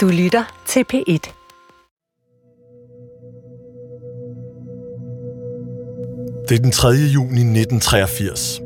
Du 0.00 0.08
lytter 0.08 0.62
til 0.68 0.84
P1. 0.92 1.32
Det 6.48 6.58
er 6.58 6.62
den 6.62 6.72
3. 6.72 6.88
juni 6.88 7.40
1983. 7.60 8.60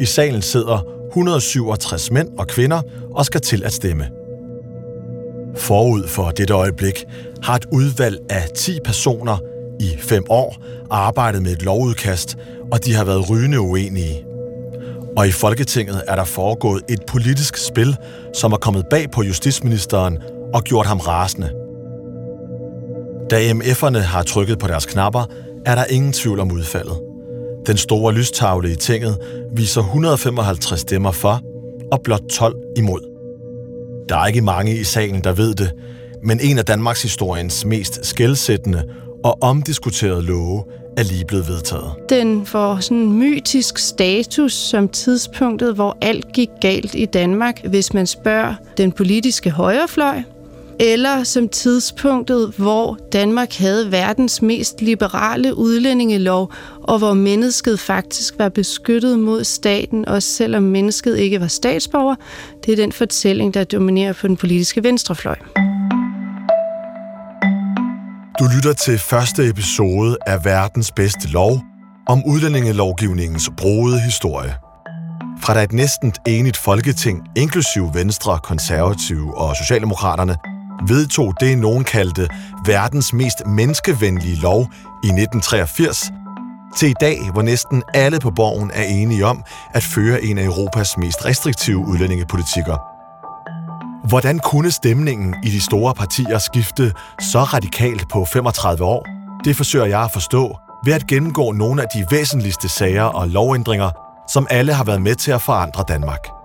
I 0.00 0.04
salen 0.04 0.42
sidder 0.42 0.84
167 1.08 2.10
mænd 2.10 2.28
og 2.38 2.46
kvinder 2.46 2.82
og 3.14 3.24
skal 3.24 3.40
til 3.40 3.64
at 3.64 3.72
stemme. 3.72 4.08
Forud 5.56 6.08
for 6.08 6.30
dette 6.30 6.54
øjeblik 6.54 7.04
har 7.42 7.56
et 7.56 7.66
udvalg 7.72 8.18
af 8.30 8.48
10 8.56 8.78
personer 8.84 9.38
i 9.80 9.96
5 9.98 10.24
år 10.28 10.56
arbejdet 10.90 11.42
med 11.42 11.52
et 11.52 11.62
lovudkast, 11.62 12.36
og 12.72 12.84
de 12.84 12.94
har 12.94 13.04
været 13.04 13.30
rygende 13.30 13.60
uenige. 13.60 14.24
Og 15.16 15.28
i 15.28 15.32
Folketinget 15.32 16.02
er 16.06 16.16
der 16.16 16.24
foregået 16.24 16.82
et 16.88 17.00
politisk 17.06 17.56
spil, 17.56 17.96
som 18.34 18.52
er 18.52 18.56
kommet 18.56 18.86
bag 18.90 19.10
på 19.10 19.22
justitsministeren 19.22 20.18
og 20.54 20.62
gjort 20.64 20.86
ham 20.86 20.98
rasende. 20.98 21.50
Da 23.30 23.52
MF'erne 23.52 23.98
har 23.98 24.22
trykket 24.22 24.58
på 24.58 24.66
deres 24.66 24.86
knapper, 24.86 25.24
er 25.66 25.74
der 25.74 25.84
ingen 25.84 26.12
tvivl 26.12 26.40
om 26.40 26.52
udfaldet. 26.52 27.00
Den 27.66 27.76
store 27.76 28.14
lystavle 28.14 28.72
i 28.72 28.76
tinget 28.76 29.18
viser 29.52 29.80
155 29.80 30.80
stemmer 30.80 31.10
for 31.10 31.40
og 31.92 32.00
blot 32.04 32.22
12 32.30 32.56
imod. 32.76 33.00
Der 34.08 34.16
er 34.16 34.26
ikke 34.26 34.40
mange 34.40 34.76
i 34.76 34.84
salen, 34.84 35.24
der 35.24 35.32
ved 35.32 35.54
det, 35.54 35.72
men 36.22 36.40
en 36.42 36.58
af 36.58 36.64
Danmarks 36.64 37.02
historiens 37.02 37.64
mest 37.64 38.06
skældsættende 38.06 38.84
og 39.24 39.38
omdiskuterede 39.42 40.22
love 40.22 40.64
er 40.96 41.02
lige 41.02 41.24
blevet 41.24 41.48
vedtaget. 41.48 41.92
Den 42.08 42.46
får 42.46 42.80
sådan 42.80 42.96
en 42.96 43.12
mytisk 43.18 43.78
status 43.78 44.52
som 44.52 44.88
tidspunktet, 44.88 45.74
hvor 45.74 45.96
alt 46.00 46.32
gik 46.32 46.48
galt 46.60 46.94
i 46.94 47.06
Danmark, 47.06 47.66
hvis 47.66 47.94
man 47.94 48.06
spørger 48.06 48.54
den 48.76 48.92
politiske 48.92 49.50
højrefløj, 49.50 50.22
eller 50.82 51.24
som 51.24 51.48
tidspunktet, 51.48 52.52
hvor 52.56 52.98
Danmark 53.12 53.54
havde 53.54 53.92
verdens 53.92 54.42
mest 54.42 54.80
liberale 54.80 55.56
udlændingelov, 55.56 56.52
og 56.82 56.98
hvor 56.98 57.14
mennesket 57.14 57.80
faktisk 57.80 58.34
var 58.38 58.48
beskyttet 58.48 59.18
mod 59.18 59.44
staten, 59.44 60.08
også 60.08 60.28
selvom 60.28 60.62
mennesket 60.62 61.18
ikke 61.18 61.40
var 61.40 61.46
statsborger. 61.46 62.14
Det 62.66 62.72
er 62.72 62.76
den 62.76 62.92
fortælling, 62.92 63.54
der 63.54 63.64
dominerer 63.64 64.12
på 64.12 64.26
den 64.26 64.36
politiske 64.36 64.84
venstrefløj. 64.84 65.36
Du 68.38 68.44
lytter 68.56 68.72
til 68.72 68.98
første 68.98 69.48
episode 69.48 70.16
af 70.26 70.44
Verdens 70.44 70.92
bedste 70.92 71.28
lov 71.28 71.60
om 72.08 72.22
udlændingelovgivningens 72.26 73.50
broede 73.56 74.00
historie. 74.00 74.54
Fra 75.42 75.54
da 75.54 75.62
et 75.62 75.72
næsten 75.72 76.12
enigt 76.26 76.56
folketing, 76.56 77.22
inklusiv 77.36 77.88
Venstre, 77.94 78.38
Konservative 78.42 79.38
og 79.38 79.56
Socialdemokraterne, 79.56 80.36
vedtog 80.88 81.34
det, 81.40 81.58
nogen 81.58 81.84
kaldte 81.84 82.28
verdens 82.66 83.12
mest 83.12 83.46
menneskevenlige 83.46 84.36
lov 84.40 84.60
i 85.04 85.06
1983, 85.06 86.10
til 86.76 86.90
i 86.90 86.94
dag, 87.00 87.30
hvor 87.32 87.42
næsten 87.42 87.82
alle 87.94 88.18
på 88.18 88.30
borgen 88.30 88.70
er 88.74 88.82
enige 88.82 89.26
om 89.26 89.44
at 89.74 89.82
føre 89.82 90.22
en 90.22 90.38
af 90.38 90.44
Europas 90.44 90.96
mest 90.98 91.24
restriktive 91.24 91.78
udlændingepolitikker. 91.78 92.76
Hvordan 94.08 94.38
kunne 94.38 94.70
stemningen 94.70 95.34
i 95.44 95.50
de 95.50 95.60
store 95.60 95.94
partier 95.94 96.38
skifte 96.38 96.92
så 97.20 97.42
radikalt 97.42 98.08
på 98.08 98.24
35 98.32 98.84
år? 98.84 99.06
Det 99.44 99.56
forsøger 99.56 99.86
jeg 99.86 100.02
at 100.02 100.10
forstå 100.10 100.58
ved 100.84 100.92
at 100.92 101.06
gennemgå 101.06 101.52
nogle 101.52 101.82
af 101.82 101.88
de 101.94 102.06
væsentligste 102.10 102.68
sager 102.68 103.02
og 103.02 103.28
lovændringer, 103.28 103.90
som 104.28 104.46
alle 104.50 104.72
har 104.72 104.84
været 104.84 105.02
med 105.02 105.14
til 105.14 105.32
at 105.32 105.42
forandre 105.42 105.84
Danmark. 105.88 106.39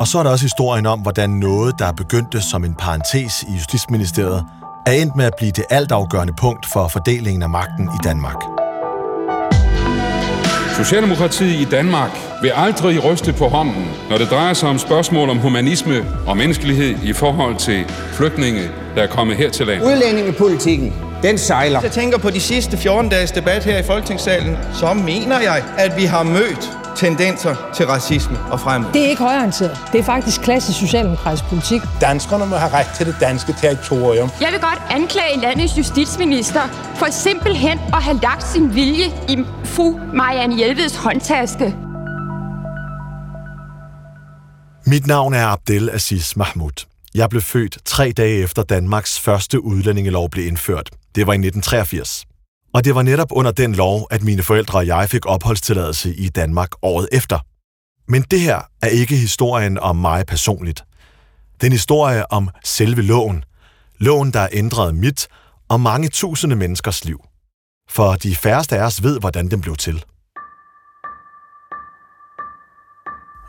Og 0.00 0.08
så 0.08 0.18
er 0.18 0.22
der 0.22 0.30
også 0.30 0.44
historien 0.44 0.86
om, 0.86 1.00
hvordan 1.00 1.30
noget, 1.30 1.78
der 1.78 1.92
begyndte 1.92 2.40
som 2.40 2.64
en 2.64 2.74
parentes 2.74 3.42
i 3.42 3.52
Justitsministeriet, 3.52 4.44
er 4.86 4.92
endt 4.92 5.16
med 5.16 5.24
at 5.24 5.32
blive 5.38 5.50
det 5.50 5.64
altafgørende 5.70 6.32
punkt 6.32 6.66
for 6.66 6.88
fordelingen 6.88 7.42
af 7.42 7.50
magten 7.50 7.84
i 7.84 7.98
Danmark. 8.04 8.36
Socialdemokratiet 10.76 11.60
i 11.60 11.64
Danmark 11.64 12.10
vil 12.42 12.52
aldrig 12.54 13.04
ryste 13.04 13.32
på 13.32 13.48
hånden, 13.48 13.84
når 14.10 14.18
det 14.18 14.30
drejer 14.30 14.54
sig 14.54 14.68
om 14.68 14.78
spørgsmål 14.78 15.30
om 15.30 15.38
humanisme 15.38 16.04
og 16.26 16.36
menneskelighed 16.36 16.96
i 17.02 17.12
forhold 17.12 17.56
til 17.56 17.84
flygtninge, 18.12 18.62
der 18.94 19.02
er 19.02 19.06
kommet 19.06 19.36
her 19.36 19.50
til 19.50 19.66
landet. 19.66 19.86
Udlændingepolitikken, 19.86 20.94
den 21.22 21.38
sejler. 21.38 21.80
Jeg 21.80 21.92
tænker 21.92 22.18
på 22.18 22.30
de 22.30 22.40
sidste 22.40 22.76
14 22.76 23.10
dages 23.10 23.30
debat 23.30 23.64
her 23.64 23.78
i 23.78 23.82
Folketingssalen, 23.82 24.56
så 24.74 24.94
mener 24.94 25.40
jeg, 25.40 25.62
at 25.78 25.96
vi 25.96 26.04
har 26.04 26.22
mødt 26.22 26.79
tendenser 26.96 27.56
til 27.74 27.86
racisme 27.86 28.38
og 28.50 28.60
fremmed. 28.60 28.92
Det 28.92 29.04
er 29.04 29.08
ikke 29.08 29.22
højorienteret. 29.22 29.78
Det 29.92 30.00
er 30.00 30.04
faktisk 30.04 30.40
klassisk 30.40 30.78
socialdemokratisk 30.78 31.44
politik. 31.44 31.82
Danskerne 32.00 32.46
må 32.46 32.56
have 32.56 32.72
ret 32.72 32.86
til 32.96 33.06
det 33.06 33.16
danske 33.20 33.52
territorium. 33.52 34.30
Jeg 34.40 34.48
vil 34.52 34.60
godt 34.60 34.82
anklage 34.90 35.40
landets 35.40 35.78
justitsminister 35.78 36.60
for 36.96 37.06
simpelthen 37.10 37.78
at 37.78 38.02
have 38.02 38.18
lagt 38.22 38.46
sin 38.46 38.74
vilje 38.74 39.04
i 39.28 39.44
fru 39.64 39.98
Marianne 40.14 40.56
Hjelveds 40.56 40.96
håndtaske. 40.96 41.74
Mit 44.86 45.06
navn 45.06 45.34
er 45.34 45.46
Abdel 45.46 45.90
Aziz 45.90 46.36
Mahmoud. 46.36 46.86
Jeg 47.14 47.30
blev 47.30 47.42
født 47.42 47.78
tre 47.84 48.12
dage 48.16 48.42
efter 48.42 48.62
Danmarks 48.62 49.20
første 49.20 49.64
udlændingelov 49.64 50.30
blev 50.30 50.46
indført. 50.46 50.90
Det 51.14 51.26
var 51.26 51.32
i 51.32 51.36
1983. 51.36 52.24
Og 52.74 52.84
det 52.84 52.94
var 52.94 53.02
netop 53.02 53.28
under 53.30 53.50
den 53.50 53.74
lov, 53.74 54.06
at 54.10 54.22
mine 54.22 54.42
forældre 54.42 54.78
og 54.78 54.86
jeg 54.86 55.08
fik 55.08 55.26
opholdstilladelse 55.26 56.14
i 56.14 56.28
Danmark 56.28 56.70
året 56.82 57.08
efter. 57.12 57.38
Men 58.08 58.22
det 58.22 58.40
her 58.40 58.60
er 58.82 58.86
ikke 58.86 59.16
historien 59.16 59.78
om 59.78 59.96
mig 59.96 60.26
personligt. 60.26 60.84
Det 61.54 61.62
er 61.62 61.66
en 61.66 61.72
historie 61.72 62.32
om 62.32 62.48
selve 62.64 63.02
loven. 63.02 63.44
Loven, 63.98 64.32
der 64.32 64.48
ændrede 64.52 64.92
mit 64.92 65.28
og 65.68 65.80
mange 65.80 66.08
tusinde 66.08 66.56
menneskers 66.56 67.04
liv. 67.04 67.20
For 67.90 68.14
de 68.14 68.36
færreste 68.36 68.76
af 68.78 68.86
os 68.86 69.02
ved, 69.02 69.20
hvordan 69.20 69.50
den 69.50 69.60
blev 69.60 69.76
til. 69.76 70.04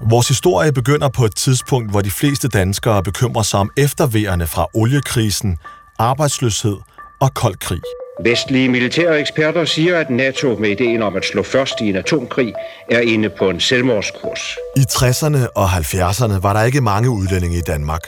Vores 0.10 0.28
historie 0.28 0.74
begynder 0.74 1.10
på 1.10 1.26
et 1.26 1.36
tidspunkt, 1.36 1.92
hvor 1.92 2.02
de 2.02 2.12
fleste 2.12 2.48
danskere 2.48 3.04
bekymrer 3.04 3.44
sig 3.44 3.60
om 3.60 3.70
efterværende 3.78 4.48
fra 4.48 4.68
oliekrisen, 4.74 5.58
arbejdsløshed 6.00 6.78
og 7.22 7.34
kold 7.34 7.56
krig. 7.56 8.01
Vestlige 8.24 8.70
militære 8.70 9.20
eksperter 9.20 9.66
siger, 9.66 9.98
at 9.98 10.10
NATO 10.10 10.56
med 10.60 10.70
ideen 10.70 11.02
om 11.02 11.16
at 11.16 11.26
slå 11.26 11.44
først 11.44 11.82
i 11.82 11.90
en 11.90 11.96
atomkrig 11.96 12.54
er 12.92 13.00
inde 13.00 13.30
på 13.30 13.50
en 13.50 13.60
selvmordskurs. 13.60 14.58
I 14.78 14.86
60'erne 14.92 15.48
og 15.56 15.70
70'erne 15.70 16.40
var 16.40 16.54
der 16.54 16.64
ikke 16.64 16.82
mange 16.82 17.10
udlændinge 17.10 17.58
i 17.58 17.62
Danmark. 17.62 18.02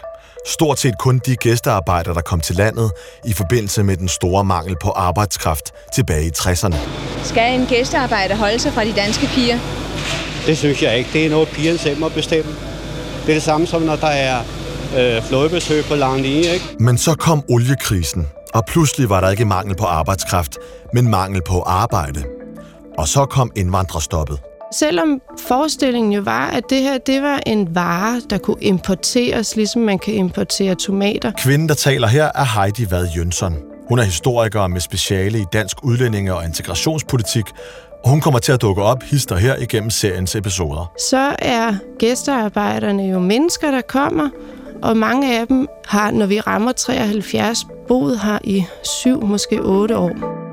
Stort 0.47 0.79
set 0.79 0.94
kun 1.00 1.22
de 1.25 1.35
gæstearbejdere, 1.35 2.13
der 2.13 2.22
kom 2.22 2.40
til 2.41 2.56
landet 2.56 2.91
i 3.25 3.34
forbindelse 3.34 3.84
med 3.84 3.97
den 3.97 4.07
store 4.07 4.44
mangel 4.44 4.75
på 4.81 4.90
arbejdskraft 4.90 5.72
tilbage 5.96 6.25
i 6.25 6.31
60'erne. 6.38 6.75
Skal 7.24 7.59
en 7.59 7.66
gæstearbejder 7.66 8.35
holde 8.35 8.59
sig 8.59 8.74
fra 8.74 8.85
de 8.85 8.94
danske 8.94 9.28
piger? 9.35 9.59
Det 10.45 10.57
synes 10.57 10.84
jeg 10.84 10.97
ikke. 10.97 11.09
Det 11.13 11.25
er 11.25 11.30
noget, 11.30 11.47
pigerne 11.47 11.78
selv 11.78 12.00
må 12.00 12.09
bestemme. 12.09 12.51
Det 13.25 13.30
er 13.30 13.34
det 13.34 13.44
samme 13.44 13.68
som, 13.68 13.81
når 13.81 13.95
der 13.95 14.07
er 14.07 14.40
øh, 14.97 15.24
flådebesøg 15.24 15.84
på 15.85 15.95
lang 15.95 16.22
linje, 16.22 16.53
ikke? 16.53 16.66
Men 16.80 16.97
så 16.97 17.16
kom 17.16 17.44
oliekrisen, 17.50 18.28
og 18.53 18.66
pludselig 18.66 19.09
var 19.09 19.22
der 19.22 19.30
ikke 19.30 19.46
mangel 19.46 19.75
på 19.75 19.86
arbejdskraft, 19.86 20.58
men 20.94 21.08
mangel 21.08 21.41
på 21.47 21.62
arbejde. 21.62 22.24
Og 22.97 23.08
så 23.08 23.25
kom 23.25 23.52
indvandrerstoppet. 23.56 24.40
Selvom 24.74 25.22
forestillingen 25.47 26.14
jo 26.14 26.22
var, 26.22 26.47
at 26.47 26.63
det 26.69 26.81
her 26.81 26.97
det 26.97 27.22
var 27.22 27.40
en 27.46 27.75
vare, 27.75 28.22
der 28.30 28.38
kunne 28.38 28.62
importeres, 28.62 29.56
ligesom 29.56 29.81
man 29.81 30.00
kan 30.00 30.13
importere 30.13 30.75
tomater. 30.75 31.31
Kvinden, 31.38 31.69
der 31.69 31.75
taler 31.75 32.08
her, 32.08 32.31
er 32.36 32.62
Heidi 32.62 32.92
Vad 32.92 33.08
Jønsson. 33.18 33.56
Hun 33.90 34.00
er 34.00 34.03
historiker 34.03 34.68
med 34.68 34.81
speciale 34.81 35.40
i 35.40 35.46
dansk 35.53 35.78
udlændinge- 35.84 36.34
og 36.36 36.46
integrationspolitik, 36.46 37.46
og 38.03 38.09
hun 38.09 38.22
kommer 38.22 38.40
til 38.40 38.52
at 38.52 38.62
dukke 38.62 38.84
op 38.84 39.03
hister 39.03 39.36
her 39.36 39.56
igennem 39.56 39.90
seriens 39.90 40.36
episoder. 40.36 40.92
Så 41.09 41.36
er 41.40 41.74
gæstearbejderne 42.00 43.03
jo 43.03 43.19
mennesker, 43.19 43.72
der 43.72 43.81
kommer, 43.81 44.30
og 44.84 44.98
mange 44.98 45.40
af 45.40 45.48
dem 45.48 45.68
har, 45.86 46.12
når 46.12 46.26
vi 46.26 46.40
rammer 46.40 46.72
73, 46.72 47.68
boet 47.88 48.19
her 48.19 48.40
i 48.44 48.66
syv, 49.02 49.25
måske 49.25 49.62
otte 49.62 49.98
år. 49.98 50.44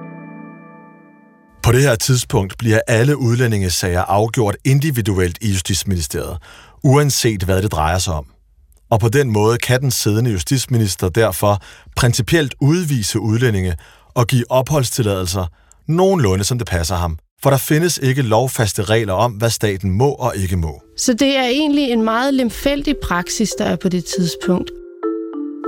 På 1.63 1.73
det 1.73 1.83
her 1.83 1.95
tidspunkt 1.95 2.59
bliver 2.59 2.81
alle 2.89 3.17
udlændingesager 3.17 4.03
afgjort 4.03 4.57
individuelt 4.65 5.39
i 5.41 5.51
Justitsministeriet, 5.51 6.39
uanset 6.85 7.43
hvad 7.43 7.63
det 7.63 7.73
drejer 7.73 7.99
sig 7.99 8.15
om. 8.15 8.27
Og 8.91 9.01
på 9.01 9.09
den 9.09 9.31
måde 9.31 9.59
kan 9.59 9.81
den 9.81 9.91
siddende 9.91 10.31
justitsminister 10.31 11.09
derfor 11.09 11.63
principielt 11.97 12.55
udvise 12.61 13.21
udlændinge 13.21 13.75
og 14.15 14.27
give 14.27 14.45
opholdstilladelser 14.51 15.47
nogenlunde 15.87 16.45
som 16.45 16.59
det 16.59 16.67
passer 16.67 16.97
ham. 16.97 17.19
For 17.43 17.51
der 17.51 17.57
findes 17.57 17.99
ikke 18.03 18.23
lovfaste 18.23 18.83
regler 18.83 19.13
om, 19.13 19.33
hvad 19.33 19.51
staten 19.51 19.91
må 19.91 20.11
og 20.13 20.37
ikke 20.37 20.57
må. 20.57 20.83
Så 20.97 21.13
det 21.13 21.37
er 21.37 21.45
egentlig 21.45 21.91
en 21.91 22.03
meget 22.03 22.35
lemfældig 22.35 22.97
praksis, 23.03 23.51
der 23.51 23.65
er 23.65 23.77
på 23.77 23.89
det 23.89 24.05
tidspunkt. 24.05 24.71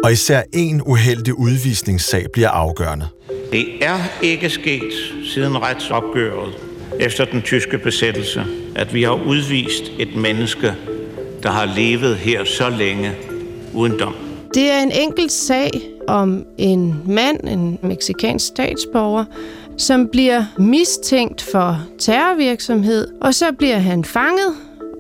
Og 0.04 0.12
især 0.12 0.42
en 0.52 0.82
uheldig 0.86 1.38
udvisningssag 1.38 2.26
bliver 2.32 2.48
afgørende. 2.48 3.08
Det 3.52 3.84
er 3.84 3.98
ikke 4.22 4.50
sket 4.50 4.92
siden 5.34 5.62
retsopgøret 5.62 6.54
efter 7.00 7.24
den 7.24 7.42
tyske 7.42 7.78
besættelse, 7.78 8.44
at 8.76 8.94
vi 8.94 9.02
har 9.02 9.26
udvist 9.26 9.84
et 9.98 10.16
menneske, 10.16 10.74
der 11.42 11.50
har 11.50 11.74
levet 11.76 12.16
her 12.16 12.44
så 12.44 12.68
længe 12.68 13.12
uden 13.74 13.98
dom. 13.98 14.14
Det 14.54 14.70
er 14.70 14.78
en 14.82 14.92
enkelt 14.92 15.32
sag 15.32 15.70
om 16.08 16.46
en 16.58 17.02
mand, 17.06 17.48
en 17.48 17.78
meksikansk 17.82 18.46
statsborger, 18.46 19.24
som 19.76 20.08
bliver 20.08 20.44
mistænkt 20.58 21.42
for 21.42 21.80
terrorvirksomhed, 21.98 23.08
og 23.20 23.34
så 23.34 23.52
bliver 23.58 23.78
han 23.78 24.04
fanget, 24.04 24.54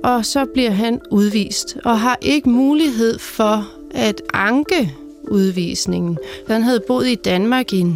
og 0.04 0.26
så 0.26 0.44
bliver 0.54 0.70
han 0.70 1.00
udvist, 1.10 1.76
og 1.84 2.00
har 2.00 2.18
ikke 2.22 2.50
mulighed 2.50 3.18
for 3.18 3.68
at 3.94 4.22
anke 4.34 4.92
udvisningen. 5.30 6.18
Han 6.48 6.62
havde 6.62 6.80
boet 6.86 7.08
i 7.08 7.14
Danmark 7.14 7.72
i 7.72 7.86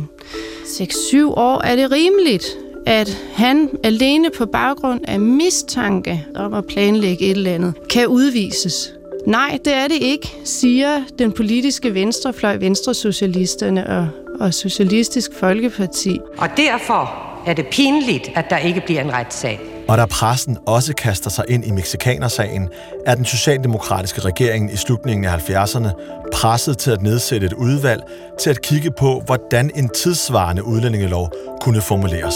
6-7 0.64 1.24
år. 1.24 1.62
Er 1.62 1.76
det 1.76 1.92
rimeligt, 1.92 2.58
at 2.86 3.18
han 3.32 3.70
alene 3.84 4.30
på 4.30 4.46
baggrund 4.46 5.00
af 5.08 5.20
mistanke 5.20 6.26
om 6.34 6.54
at 6.54 6.66
planlægge 6.66 7.24
et 7.24 7.30
eller 7.30 7.54
andet, 7.54 7.74
kan 7.90 8.08
udvises? 8.08 8.92
Nej, 9.26 9.58
det 9.64 9.72
er 9.72 9.88
det 9.88 9.96
ikke, 10.00 10.34
siger 10.44 11.02
den 11.18 11.32
politiske 11.32 11.94
venstrefløj, 11.94 12.56
Venstresocialisterne 12.56 13.86
og, 13.86 14.08
og 14.40 14.54
Socialistisk 14.54 15.30
Folkeparti. 15.40 16.20
Og 16.38 16.48
derfor 16.56 17.26
er 17.46 17.54
det 17.54 17.66
pinligt, 17.66 18.30
at 18.34 18.44
der 18.50 18.58
ikke 18.58 18.82
bliver 18.86 19.00
en 19.00 19.12
retssag. 19.12 19.60
Og 19.88 19.98
da 19.98 20.06
pressen 20.06 20.58
også 20.66 20.94
kaster 20.94 21.30
sig 21.30 21.44
ind 21.48 21.64
i 21.64 21.70
Mexikanersagen, 21.70 22.68
er 23.06 23.14
den 23.14 23.24
socialdemokratiske 23.24 24.20
regering 24.20 24.72
i 24.72 24.76
slutningen 24.76 25.24
af 25.24 25.50
70'erne 25.50 25.88
presset 26.32 26.78
til 26.78 26.90
at 26.90 27.02
nedsætte 27.02 27.46
et 27.46 27.52
udvalg 27.52 28.02
til 28.40 28.50
at 28.50 28.62
kigge 28.62 28.90
på, 28.98 29.22
hvordan 29.26 29.70
en 29.74 29.88
tidsvarende 29.88 30.64
udlændingelov 30.64 31.32
kunne 31.60 31.80
formuleres. 31.80 32.34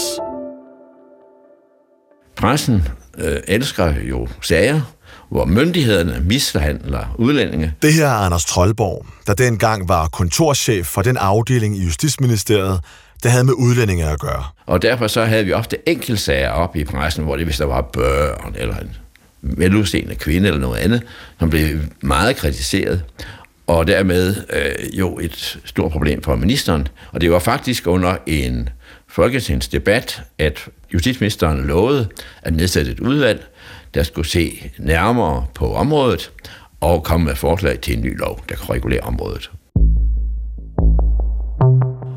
Pressen 2.35 2.87
øh, 3.17 3.39
elsker 3.47 3.93
jo 4.09 4.27
sager, 4.41 4.81
hvor 5.31 5.45
myndighederne 5.45 6.19
mishandler 6.25 7.15
udlændinge. 7.17 7.73
Det 7.81 7.93
her 7.93 8.05
er 8.05 8.25
Anders 8.25 8.45
Trollborg, 8.45 9.05
der 9.27 9.33
dengang 9.33 9.89
var 9.89 10.07
kontorchef 10.07 10.85
for 10.85 11.01
den 11.01 11.17
afdeling 11.17 11.77
i 11.77 11.83
Justitsministeriet, 11.83 12.79
der 13.23 13.29
havde 13.29 13.43
med 13.43 13.53
udlændinge 13.53 14.05
at 14.05 14.19
gøre. 14.19 14.43
Og 14.65 14.81
derfor 14.81 15.07
så 15.07 15.25
havde 15.25 15.45
vi 15.45 15.53
ofte 15.53 15.89
enkeltsager 15.89 16.49
op 16.49 16.75
i 16.75 16.83
pressen, 16.83 17.23
hvor 17.23 17.35
det 17.35 17.45
hvis 17.45 17.57
der 17.57 17.65
var 17.65 17.81
børn, 17.81 18.55
eller 18.57 18.75
en 18.77 18.95
veludseende 19.41 20.15
kvinde, 20.15 20.47
eller 20.47 20.59
noget 20.61 20.77
andet, 20.77 21.03
som 21.39 21.49
blev 21.49 21.79
meget 22.01 22.35
kritiseret, 22.35 23.03
og 23.67 23.87
dermed 23.87 24.35
øh, 24.53 24.99
jo 24.99 25.19
et 25.19 25.59
stort 25.65 25.91
problem 25.91 26.23
for 26.23 26.35
ministeren. 26.35 26.87
Og 27.11 27.21
det 27.21 27.31
var 27.31 27.39
faktisk 27.39 27.87
under 27.87 28.15
en 28.27 28.69
folketingsdebat, 29.07 30.21
at 30.37 30.67
justitsministeren 30.93 31.63
lovede 31.63 32.07
at 32.41 32.53
nedsætte 32.53 32.91
et 32.91 32.99
udvalg, 32.99 33.50
der 33.93 34.03
skulle 34.03 34.27
se 34.27 34.71
nærmere 34.79 35.45
på 35.55 35.73
området 35.73 36.31
og 36.81 37.03
komme 37.03 37.25
med 37.25 37.35
forslag 37.35 37.79
til 37.79 37.97
en 37.97 38.03
ny 38.03 38.19
lov, 38.19 38.39
der 38.49 38.55
kan 38.55 38.69
regulere 38.69 39.01
området. 39.01 39.51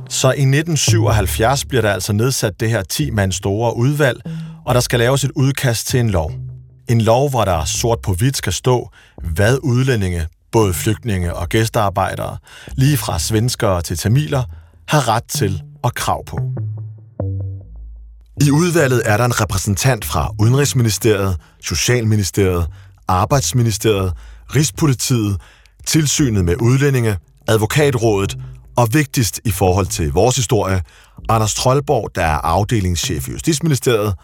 Så 0.09 0.29
i 0.29 0.43
1977 0.43 1.65
bliver 1.65 1.83
der 1.83 1.93
altså 1.93 2.13
nedsat 2.13 2.61
det 2.61 2.71
her 2.71 2.83
10 2.83 3.11
mand 3.11 3.33
store 3.33 3.77
udvalg, 3.77 4.21
og 4.67 4.75
der 4.75 4.81
skal 4.81 4.99
laves 4.99 5.25
et 5.25 5.31
udkast 5.37 5.87
til 5.87 6.01
en 6.01 6.11
lov. 6.11 6.33
En 6.89 7.01
lov, 7.01 7.31
hvor 7.31 7.45
der 7.45 7.65
sort 7.65 7.99
på 8.03 8.13
hvidt 8.15 8.37
skal 8.37 8.53
stå, 8.53 8.91
hvad 9.35 9.59
udlændinge, 9.63 10.27
både 10.53 10.75
flygtninge 10.75 11.35
og 11.35 11.49
gæstearbejdere, 11.49 12.37
lige 12.75 12.97
fra 12.97 13.19
svenskere 13.19 13.83
til 13.83 13.99
tamiler, 13.99 14.43
har 14.89 15.09
ret 15.09 15.25
til 15.25 15.63
og 15.83 15.95
krav 15.95 16.25
på. 16.25 16.39
I 18.41 18.51
udvalget 18.51 19.03
er 19.05 19.17
der 19.17 19.25
en 19.25 19.41
repræsentant 19.41 20.05
fra 20.05 20.31
Udenrigsministeriet, 20.41 21.37
Socialministeriet, 21.63 22.67
Arbejdsministeriet, 23.09 24.13
Rigspolitiet, 24.55 25.41
Tilsynet 25.87 26.45
med 26.45 26.57
udlændinge, 26.61 27.17
Advokatrådet 27.49 28.37
og 28.77 28.89
vigtigst 28.93 29.41
i 29.45 29.51
forhold 29.51 29.87
til 29.87 30.13
vores 30.13 30.37
historie, 30.37 30.83
Anders 31.29 31.55
Trollborg, 31.55 32.11
der 32.15 32.23
er 32.23 32.39
afdelingschef 32.39 33.29
i 33.29 33.31
Justitsministeriet, 33.31 34.15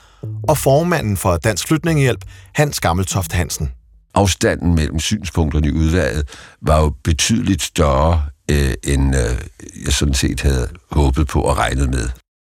og 0.48 0.58
formanden 0.58 1.16
for 1.16 1.36
Dansk 1.36 1.68
Flytningehjælp, 1.68 2.24
Hans 2.54 2.80
Gammeltoft 2.80 3.32
Hansen. 3.32 3.72
Afstanden 4.14 4.74
mellem 4.74 4.98
synspunkterne 4.98 5.66
i 5.66 5.72
udvalget 5.72 6.28
var 6.62 6.80
jo 6.80 6.92
betydeligt 7.04 7.62
større, 7.62 8.22
øh, 8.50 8.74
end 8.84 9.16
øh, 9.16 9.38
jeg 9.84 9.92
sådan 9.92 10.14
set 10.14 10.40
havde 10.40 10.68
håbet 10.90 11.26
på 11.26 11.40
og 11.40 11.58
regnet 11.58 11.90
med. 11.90 12.08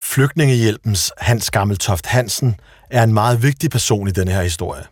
Flygtningehjælpens 0.08 1.12
Hans 1.18 1.52
Gammeltoft 1.52 2.06
Hansen 2.06 2.56
er 2.92 3.04
en 3.04 3.14
meget 3.14 3.44
vigtig 3.44 3.70
person 3.70 4.08
i 4.08 4.12
denne 4.12 4.32
her 4.32 4.42
historie. 4.42 4.84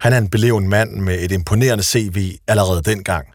Han 0.00 0.12
er 0.12 0.18
en 0.18 0.30
beleven 0.30 0.68
mand 0.68 0.90
med 0.90 1.20
et 1.20 1.32
imponerende 1.32 1.84
CV 1.84 2.36
allerede 2.48 2.82
dengang. 2.82 3.26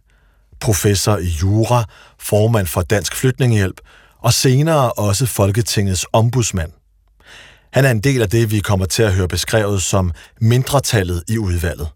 Professor 0.60 1.18
i 1.18 1.26
jura, 1.42 1.84
formand 2.20 2.68
for 2.68 2.82
Dansk 2.82 3.16
Flygtningehjælp 3.16 3.82
og 4.20 4.34
senere 4.34 4.92
også 4.92 5.26
Folketingets 5.26 6.06
ombudsmand. 6.14 6.72
Han 7.74 7.86
er 7.86 7.92
en 7.92 8.00
del 8.00 8.22
af 8.22 8.30
det, 8.30 8.52
vi 8.52 8.60
kommer 8.60 8.86
til 8.86 9.04
at 9.04 9.14
høre 9.14 9.28
beskrevet 9.28 9.82
som 9.82 10.12
mindretallet 10.42 11.24
i 11.28 11.38
udvalget. 11.38 11.88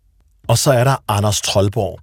Og 0.48 0.58
så 0.58 0.72
er 0.72 0.84
der 0.84 0.96
Anders 1.08 1.42
Trollborg. 1.42 2.00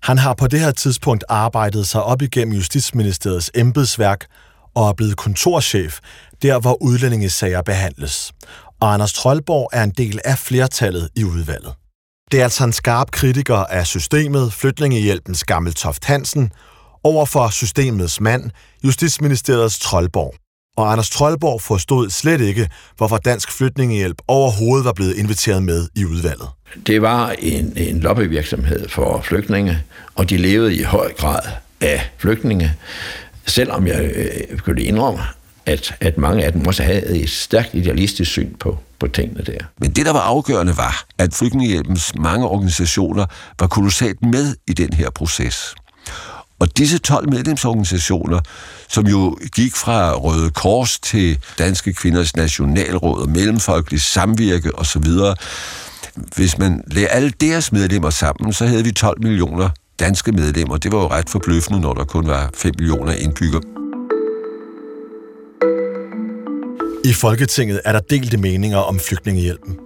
Han 0.00 0.18
har 0.18 0.34
på 0.34 0.46
det 0.46 0.60
her 0.60 0.70
tidspunkt 0.70 1.24
arbejdet 1.28 1.86
sig 1.86 2.02
op 2.02 2.22
igennem 2.22 2.54
Justitsministeriets 2.54 3.50
embedsværk 3.54 4.26
og 4.74 4.88
er 4.88 4.92
blevet 4.92 5.16
kontorchef, 5.16 5.98
der 6.42 6.60
hvor 6.60 6.82
udlændingesager 6.82 7.62
behandles. 7.62 8.32
Og 8.80 8.94
Anders 8.94 9.12
Trollborg 9.12 9.70
er 9.72 9.82
en 9.82 9.90
del 9.90 10.20
af 10.24 10.38
flertallet 10.38 11.08
i 11.16 11.24
udvalget. 11.24 11.72
Det 12.32 12.40
er 12.40 12.44
altså 12.44 12.64
en 12.64 12.72
skarp 12.72 13.10
kritiker 13.10 13.56
af 13.56 13.86
systemet, 13.86 14.52
Flytningehjælpens 14.52 15.44
Gammeltoft 15.44 16.04
Hansen, 16.04 16.52
over 17.04 17.26
for 17.26 17.48
systemets 17.48 18.20
mand, 18.20 18.50
Justitsministeriets 18.84 19.78
Trollborg. 19.78 20.34
Og 20.76 20.92
Anders 20.92 21.10
Trollborg 21.10 21.62
forstod 21.62 22.10
slet 22.10 22.40
ikke, 22.40 22.68
hvorfor 22.96 23.16
Dansk 23.16 23.52
Flytningehjælp 23.52 24.16
overhovedet 24.28 24.84
var 24.84 24.92
blevet 24.92 25.16
inviteret 25.16 25.62
med 25.62 25.88
i 25.96 26.04
udvalget. 26.04 26.48
Det 26.86 27.02
var 27.02 27.30
en, 27.38 27.72
en 27.76 28.00
lobbyvirksomhed 28.00 28.88
for 28.88 29.20
flygtninge, 29.20 29.82
og 30.14 30.30
de 30.30 30.36
levede 30.36 30.74
i 30.74 30.82
høj 30.82 31.12
grad 31.12 31.40
af 31.80 32.10
flygtninge, 32.18 32.74
selvom 33.46 33.86
jeg 33.86 34.10
øh, 34.14 34.58
kunne 34.58 34.82
indrømme, 34.82 35.20
at, 35.70 35.94
at 36.00 36.18
mange 36.18 36.44
af 36.44 36.52
dem 36.52 36.66
også 36.66 36.82
havde 36.82 37.18
et 37.18 37.30
stærkt 37.30 37.74
idealistisk 37.74 38.30
syn 38.30 38.54
på, 38.54 38.78
på 38.98 39.08
tingene 39.08 39.44
der. 39.44 39.58
Men 39.78 39.90
det, 39.90 40.06
der 40.06 40.12
var 40.12 40.20
afgørende, 40.20 40.76
var, 40.76 41.04
at 41.18 41.34
Flygtningehjælpens 41.34 42.14
mange 42.14 42.46
organisationer 42.46 43.26
var 43.60 43.66
kolossalt 43.66 44.22
med 44.22 44.56
i 44.68 44.72
den 44.72 44.92
her 44.92 45.10
proces. 45.10 45.74
Og 46.58 46.78
disse 46.78 46.98
12 46.98 47.30
medlemsorganisationer, 47.30 48.40
som 48.88 49.06
jo 49.06 49.38
gik 49.54 49.76
fra 49.76 50.12
Røde 50.12 50.50
Kors 50.50 50.98
til 50.98 51.38
Danske 51.58 51.92
Kvinders 51.92 52.36
Nationalråd 52.36 53.22
og 53.22 53.28
Mellemfolkelig 53.28 54.00
Samvirke 54.00 54.78
osv., 54.78 55.04
hvis 56.36 56.58
man 56.58 56.82
lagde 56.86 57.08
alle 57.08 57.30
deres 57.40 57.72
medlemmer 57.72 58.10
sammen, 58.10 58.52
så 58.52 58.66
havde 58.66 58.84
vi 58.84 58.92
12 58.92 59.22
millioner 59.22 59.70
danske 60.00 60.32
medlemmer. 60.32 60.76
Det 60.76 60.92
var 60.92 60.98
jo 60.98 61.08
ret 61.08 61.30
forbløffende, 61.30 61.80
når 61.80 61.94
der 61.94 62.04
kun 62.04 62.26
var 62.26 62.50
5 62.54 62.74
millioner 62.78 63.12
indbyggere. 63.12 63.79
I 67.04 67.12
Folketinget 67.12 67.80
er 67.84 67.92
der 67.92 68.00
delte 68.00 68.36
meninger 68.36 68.78
om 68.78 68.98
flygtningehjælpen. 68.98 69.78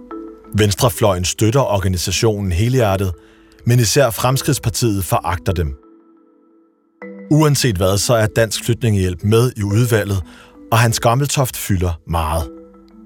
Venstrefløjen 0.57 1.25
støtter 1.25 1.59
organisationen 1.59 2.51
helhjertet, 2.51 3.13
men 3.65 3.79
især 3.79 4.09
Fremskridspartiet 4.09 5.05
foragter 5.05 5.53
dem. 5.53 5.75
Uanset 7.31 7.77
hvad, 7.77 7.97
så 7.97 8.13
er 8.13 8.25
Dansk 8.25 8.65
Flygtningehjælp 8.65 9.23
med 9.23 9.51
i 9.57 9.63
udvalget, 9.63 10.21
og 10.71 10.79
hans 10.79 10.99
Gammeltoft 10.99 11.57
fylder 11.57 11.99
meget. 12.07 12.49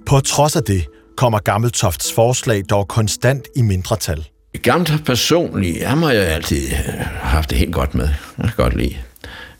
På 0.06 0.20
trods 0.20 0.56
af 0.56 0.64
det 0.64 0.86
kommer 1.18 1.40
Gammeltofts 1.40 2.14
forslag 2.14 2.64
dog 2.70 2.88
konstant 2.88 3.48
i 3.56 3.62
mindretal. 3.62 4.28
Gammeltoft 4.62 5.06
personligt, 5.06 5.86
ham 5.86 6.04
har 6.04 6.12
jeg 6.12 6.28
altid 6.28 6.68
øh, 6.68 7.06
haft 7.06 7.50
det 7.50 7.58
helt 7.58 7.74
godt 7.74 7.96
med. 7.96 8.10
Jeg 8.38 8.46
kan 8.46 8.54
godt 8.58 8.76
lide. 8.76 8.96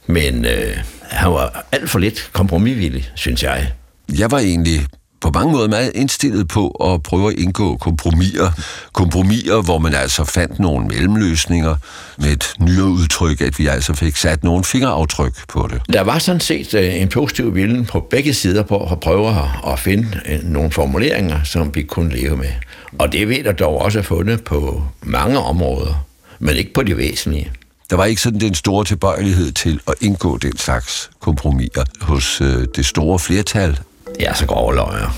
Men 0.08 0.46
øh, 0.46 0.78
han 1.02 1.32
var 1.32 1.66
alt 1.72 1.90
for 1.90 2.00
lidt 2.00 2.30
kompromisvillig, 2.34 3.12
synes 3.16 3.44
jeg. 3.44 3.74
Jeg 4.18 4.32
var 4.32 4.40
egentlig 4.40 4.88
på 5.22 5.32
mange 5.34 5.52
måder 5.52 5.68
meget 5.68 5.92
indstillet 5.96 6.48
på 6.48 6.70
at 6.70 7.04
prøve 7.04 7.32
at 7.32 7.40
indgå 7.40 7.78
kompromiser. 7.78 8.52
Kompromiser, 8.94 9.62
hvor 9.62 9.80
man 9.80 9.94
altså 9.94 10.24
fandt 10.24 10.60
nogle 10.60 10.88
mellemløsninger 10.88 11.76
med 12.18 12.30
et 12.30 12.54
nyere 12.60 12.86
udtryk, 12.86 13.42
at 13.42 13.60
vi 13.60 13.68
altså 13.68 13.94
fik 13.94 14.16
sat 14.16 14.44
nogle 14.44 14.64
fingeraftryk 14.64 15.34
på 15.48 15.70
det. 15.72 15.82
Der 15.94 16.02
var 16.02 16.20
sådan 16.20 16.42
set 16.42 16.74
øh, 16.74 17.02
en 17.02 17.10
positiv 17.10 17.56
vilje 17.56 17.84
på 17.84 18.00
begge 18.00 18.34
sider 18.34 18.64
på 18.64 18.92
at 18.92 19.00
prøve 19.00 19.36
at 19.68 19.80
finde 19.80 20.08
øh, 20.26 20.44
nogle 20.44 20.72
formuleringer, 20.72 21.44
som 21.44 21.76
vi 21.76 21.84
kunne 21.84 22.16
leve 22.16 22.38
med. 22.38 22.52
Og 23.00 23.12
det 23.12 23.30
ved 23.30 23.44
der 23.44 23.52
dog 23.52 23.82
også 23.82 24.02
fundet 24.02 24.44
på 24.44 24.84
mange 25.02 25.40
områder, 25.40 26.06
men 26.40 26.56
ikke 26.56 26.74
på 26.74 26.84
de 26.84 26.98
væsentlige. 26.98 27.52
Der 27.90 27.96
var 27.96 28.06
ikke 28.06 28.22
sådan 28.22 28.40
den 28.40 28.56
store 28.56 28.86
tilbøjelighed 28.86 29.52
til 29.52 29.80
at 29.88 29.94
indgå 30.02 30.38
den 30.38 30.58
slags 30.58 31.10
kompromiser 31.20 31.84
hos 32.02 32.42
øh, 32.42 32.68
det 32.76 32.86
store 32.86 33.20
flertal 33.20 33.80
det 34.16 34.28
er 34.28 34.34
så 34.34 34.46
grove 34.46 34.76
løjer. 34.76 35.18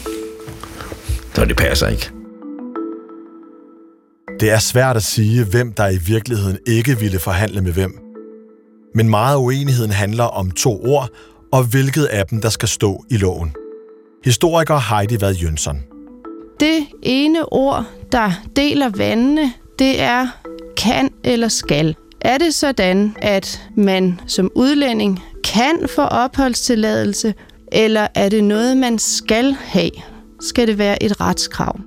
Så 1.33 1.45
det 1.45 1.57
passer 1.57 1.87
ikke. 1.87 2.11
Det 4.39 4.51
er 4.51 4.59
svært 4.59 4.95
at 4.95 5.03
sige, 5.03 5.45
hvem 5.45 5.73
der 5.73 5.89
i 5.89 5.97
virkeligheden 5.97 6.57
ikke 6.67 6.99
ville 6.99 7.19
forhandle 7.19 7.61
med 7.61 7.71
hvem. 7.71 7.99
Men 8.95 9.09
meget 9.09 9.35
af 9.35 9.39
uenigheden 9.39 9.91
handler 9.91 10.23
om 10.23 10.51
to 10.51 10.83
ord, 10.85 11.09
og 11.51 11.63
hvilket 11.63 12.05
af 12.05 12.25
dem, 12.25 12.41
der 12.41 12.49
skal 12.49 12.69
stå 12.69 13.03
i 13.09 13.17
loven. 13.17 13.51
Historiker 14.23 14.95
Heidi 14.95 15.17
Vad 15.21 15.33
Jønsson. 15.33 15.83
Det 16.59 16.87
ene 17.03 17.53
ord, 17.53 17.85
der 18.11 18.31
deler 18.55 18.89
vandene, 18.89 19.53
det 19.79 20.01
er 20.01 20.27
kan 20.77 21.09
eller 21.23 21.47
skal. 21.47 21.95
Er 22.21 22.37
det 22.37 22.53
sådan, 22.53 23.15
at 23.21 23.61
man 23.75 24.19
som 24.27 24.51
udlænding 24.55 25.23
kan 25.43 25.87
få 25.95 26.01
opholdstilladelse, 26.01 27.33
eller 27.71 28.07
er 28.15 28.29
det 28.29 28.43
noget, 28.43 28.77
man 28.77 28.99
skal 28.99 29.55
have? 29.59 29.91
Skal 30.41 30.67
det 30.67 30.77
være 30.77 31.03
et 31.03 31.21
retskrav? 31.21 31.79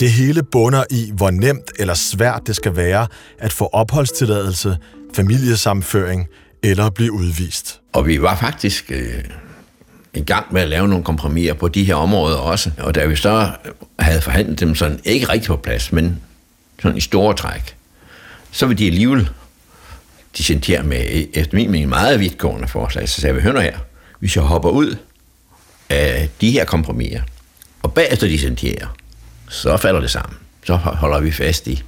Det 0.00 0.10
hele 0.10 0.42
bunder 0.42 0.84
i, 0.90 1.12
hvor 1.14 1.30
nemt 1.30 1.70
eller 1.78 1.94
svært 1.94 2.42
det 2.46 2.56
skal 2.56 2.76
være 2.76 3.06
at 3.38 3.52
få 3.52 3.66
opholdstilladelse, 3.66 4.78
familiesamføring 5.14 6.26
eller 6.62 6.90
blive 6.90 7.12
udvist. 7.12 7.80
Og 7.92 8.06
vi 8.06 8.22
var 8.22 8.36
faktisk 8.36 8.90
øh, 8.90 9.24
i 10.14 10.20
gang 10.20 10.46
med 10.52 10.62
at 10.62 10.68
lave 10.68 10.88
nogle 10.88 11.04
kompromiser 11.04 11.54
på 11.54 11.68
de 11.68 11.84
her 11.84 11.94
områder 11.94 12.36
også. 12.36 12.70
Og 12.78 12.94
da 12.94 13.06
vi 13.06 13.16
så 13.16 13.50
havde 13.98 14.20
forhandlet 14.20 14.60
dem 14.60 14.74
sådan, 14.74 15.00
ikke 15.04 15.28
rigtig 15.28 15.48
på 15.48 15.56
plads, 15.56 15.92
men 15.92 16.20
sådan 16.82 16.96
i 16.96 17.00
store 17.00 17.34
træk, 17.34 17.76
så 18.50 18.66
vil 18.66 18.78
de 18.78 18.86
alligevel 18.86 19.28
dissentere 20.38 20.82
med, 20.82 21.26
efter 21.34 21.56
min 21.56 21.70
mening, 21.70 21.88
meget 21.88 22.20
vidtgående 22.20 22.68
forslag. 22.68 23.08
Så 23.08 23.20
sagde 23.20 23.34
vi, 23.34 23.40
hør 23.40 23.60
her, 23.60 23.78
hvis 24.18 24.36
jeg 24.36 24.44
hopper 24.44 24.70
ud 24.70 24.96
af 25.90 26.28
de 26.40 26.50
her 26.50 26.64
kompromiser, 26.64 27.22
og 27.82 27.94
bagefter 27.94 28.26
dissenterer, 28.26 28.96
så 29.48 29.76
falder 29.76 30.00
det 30.00 30.10
sammen. 30.10 30.38
Så 30.64 30.76
holder 30.76 31.20
vi 31.20 31.32
fast 31.32 31.66
i 31.66 31.82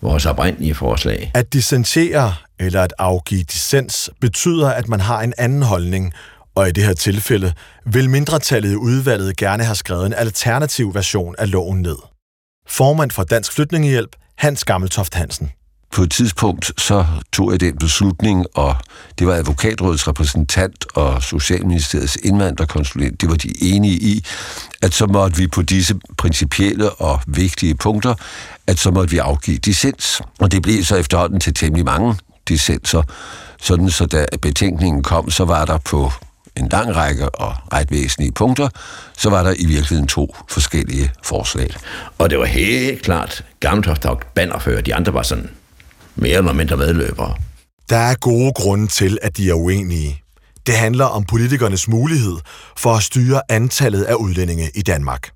vores 0.00 0.26
oprindelige 0.26 0.74
forslag. 0.74 1.30
At 1.34 1.52
dissentere 1.52 2.34
eller 2.58 2.82
at 2.82 2.94
afgive 2.98 3.42
dissens 3.42 4.10
betyder, 4.20 4.70
at 4.70 4.88
man 4.88 5.00
har 5.00 5.20
en 5.20 5.34
anden 5.38 5.62
holdning, 5.62 6.12
og 6.54 6.68
i 6.68 6.72
det 6.72 6.84
her 6.84 6.92
tilfælde 6.94 7.52
vil 7.86 8.10
mindretallet 8.10 8.72
i 8.72 8.76
udvalget 8.76 9.36
gerne 9.36 9.64
have 9.64 9.74
skrevet 9.74 10.06
en 10.06 10.14
alternativ 10.14 10.94
version 10.94 11.34
af 11.38 11.50
loven 11.50 11.82
ned. 11.82 11.96
Formand 12.68 13.10
for 13.10 13.22
Dansk 13.22 13.52
Flytningehjælp, 13.52 14.16
Hans 14.36 14.64
Gammeltoft 14.64 15.14
Hansen 15.14 15.50
på 15.92 16.02
et 16.02 16.10
tidspunkt 16.10 16.72
så 16.80 17.06
tog 17.32 17.52
jeg 17.52 17.60
den 17.60 17.76
beslutning, 17.78 18.46
og 18.54 18.76
det 19.18 19.26
var 19.26 19.34
advokatrådets 19.34 20.08
repræsentant 20.08 20.86
og 20.94 21.22
Socialministeriets 21.22 22.18
indvandrerkonsulent, 22.24 23.20
det 23.20 23.30
var 23.30 23.36
de 23.36 23.62
enige 23.62 23.94
i, 23.94 24.24
at 24.82 24.94
så 24.94 25.06
måtte 25.06 25.36
vi 25.36 25.46
på 25.46 25.62
disse 25.62 25.94
principielle 26.16 26.90
og 26.90 27.20
vigtige 27.26 27.74
punkter, 27.74 28.14
at 28.66 28.78
så 28.78 28.90
måtte 28.90 29.10
vi 29.10 29.18
afgive 29.18 29.58
dissens. 29.58 30.22
Og 30.40 30.52
det 30.52 30.62
blev 30.62 30.84
så 30.84 30.96
efterhånden 30.96 31.40
til 31.40 31.54
temmelig 31.54 31.84
mange 31.84 32.14
dissenser, 32.48 33.02
sådan 33.60 33.90
så 33.90 34.06
da 34.06 34.26
betænkningen 34.42 35.02
kom, 35.02 35.30
så 35.30 35.44
var 35.44 35.64
der 35.64 35.78
på 35.78 36.12
en 36.56 36.68
lang 36.68 36.96
række 36.96 37.28
og 37.28 37.54
ret 37.72 37.90
væsentlige 37.90 38.32
punkter, 38.32 38.68
så 39.16 39.30
var 39.30 39.42
der 39.42 39.54
i 39.58 39.66
virkeligheden 39.66 40.06
to 40.06 40.36
forskellige 40.48 41.10
forslag. 41.22 41.70
Og 42.18 42.30
det 42.30 42.38
var 42.38 42.44
helt 42.44 43.02
klart 43.02 43.44
Gammeltoft, 43.60 44.02
der 44.02 44.14
bannerfører, 44.34 44.80
de 44.80 44.94
andre 44.94 45.14
var 45.14 45.22
sådan 45.22 45.50
mere 46.18 46.38
eller 46.38 46.52
mindre 46.52 46.76
medløbere. 46.76 47.34
Der 47.88 47.96
er 47.96 48.14
gode 48.14 48.52
grunde 48.52 48.86
til, 48.86 49.18
at 49.22 49.36
de 49.36 49.50
er 49.50 49.54
uenige. 49.54 50.22
Det 50.66 50.76
handler 50.76 51.04
om 51.04 51.24
politikernes 51.24 51.88
mulighed 51.88 52.36
for 52.76 52.94
at 52.94 53.02
styre 53.02 53.40
antallet 53.48 54.02
af 54.02 54.14
udlændinge 54.14 54.70
i 54.74 54.82
Danmark. 54.82 55.30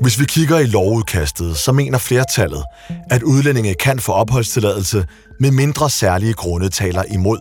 Hvis 0.00 0.20
vi 0.20 0.24
kigger 0.24 0.58
i 0.58 0.66
lovudkastet, 0.66 1.56
så 1.56 1.72
mener 1.72 1.98
flertallet, 1.98 2.64
at 3.10 3.22
udlændinge 3.22 3.74
kan 3.74 3.98
få 3.98 4.12
opholdstilladelse 4.12 5.06
med 5.40 5.50
mindre 5.50 5.90
særlige 5.90 6.32
grunde 6.32 6.68
taler 6.68 7.02
imod. 7.10 7.38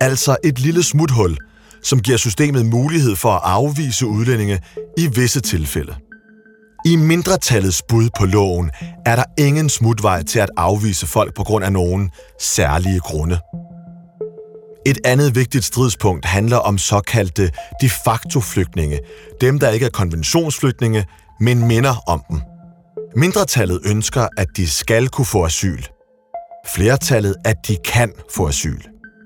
Altså 0.00 0.36
et 0.44 0.58
lille 0.60 0.82
smuthul, 0.82 1.36
som 1.82 2.00
giver 2.00 2.16
systemet 2.16 2.66
mulighed 2.66 3.16
for 3.16 3.32
at 3.32 3.40
afvise 3.44 4.06
udlændinge 4.06 4.60
i 4.98 5.06
visse 5.06 5.40
tilfælde. 5.40 5.94
I 6.86 6.96
mindretallets 6.96 7.82
bud 7.88 8.08
på 8.18 8.26
loven 8.26 8.70
er 9.06 9.16
der 9.16 9.24
ingen 9.38 9.68
smutvej 9.68 10.22
til 10.22 10.38
at 10.38 10.50
afvise 10.56 11.06
folk 11.06 11.34
på 11.34 11.44
grund 11.44 11.64
af 11.64 11.72
nogen 11.72 12.10
særlige 12.40 13.00
grunde. 13.00 13.38
Et 14.86 14.98
andet 15.04 15.34
vigtigt 15.34 15.64
stridspunkt 15.64 16.24
handler 16.24 16.56
om 16.56 16.78
såkaldte 16.78 17.50
de 17.80 17.90
facto 18.04 18.40
flygtninge, 18.40 19.00
dem 19.40 19.58
der 19.58 19.70
ikke 19.70 19.86
er 19.86 19.90
konventionsflygtninge, 19.90 21.06
men 21.40 21.68
minder 21.68 21.94
om 22.06 22.22
dem. 22.30 22.40
Mindretallet 23.16 23.80
ønsker, 23.84 24.28
at 24.36 24.46
de 24.56 24.68
skal 24.68 25.08
kunne 25.08 25.24
få 25.24 25.44
asyl. 25.44 25.82
Flertallet, 26.66 27.34
at 27.44 27.56
de 27.68 27.76
kan 27.84 28.12
få 28.34 28.48
asyl. 28.48 28.80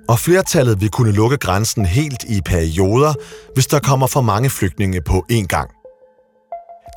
Og 0.08 0.18
flertallet 0.18 0.80
vil 0.80 0.90
kunne 0.90 1.12
lukke 1.12 1.36
grænsen 1.36 1.86
helt 1.86 2.24
i 2.28 2.40
perioder, 2.40 3.14
hvis 3.54 3.66
der 3.66 3.78
kommer 3.78 4.06
for 4.06 4.20
mange 4.20 4.50
flygtninge 4.50 5.00
på 5.00 5.24
én 5.32 5.46
gang. 5.46 5.70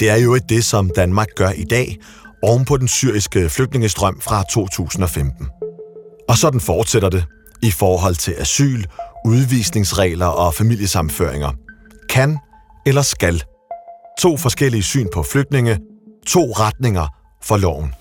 Det 0.02 0.10
er 0.10 0.16
jo 0.16 0.36
et 0.36 0.50
det, 0.50 0.66
som 0.66 0.92
Danmark 0.96 1.28
gør 1.36 1.50
i 1.50 1.64
dag, 1.64 1.98
oven 2.44 2.66
på 2.66 2.78
den 2.78 2.88
syriske 2.88 3.50
flygtningestrøm 3.50 4.22
fra 4.22 4.44
2015. 4.52 5.48
Og 6.30 6.38
sådan 6.38 6.60
fortsætter 6.60 7.10
det 7.10 7.26
i 7.64 7.72
forhold 7.72 8.16
til 8.16 8.36
asyl, 8.38 8.84
udvisningsregler 9.26 10.26
og 10.26 10.54
familiesamføringer. 10.54 11.52
Kan 12.10 12.38
eller 12.86 13.02
skal. 13.02 13.44
To 14.20 14.38
forskellige 14.38 14.84
syn 14.84 15.08
på 15.14 15.24
flygtninge, 15.24 15.80
to 16.28 16.52
retninger 16.52 17.08
for 17.44 17.58
loven. 17.58 17.94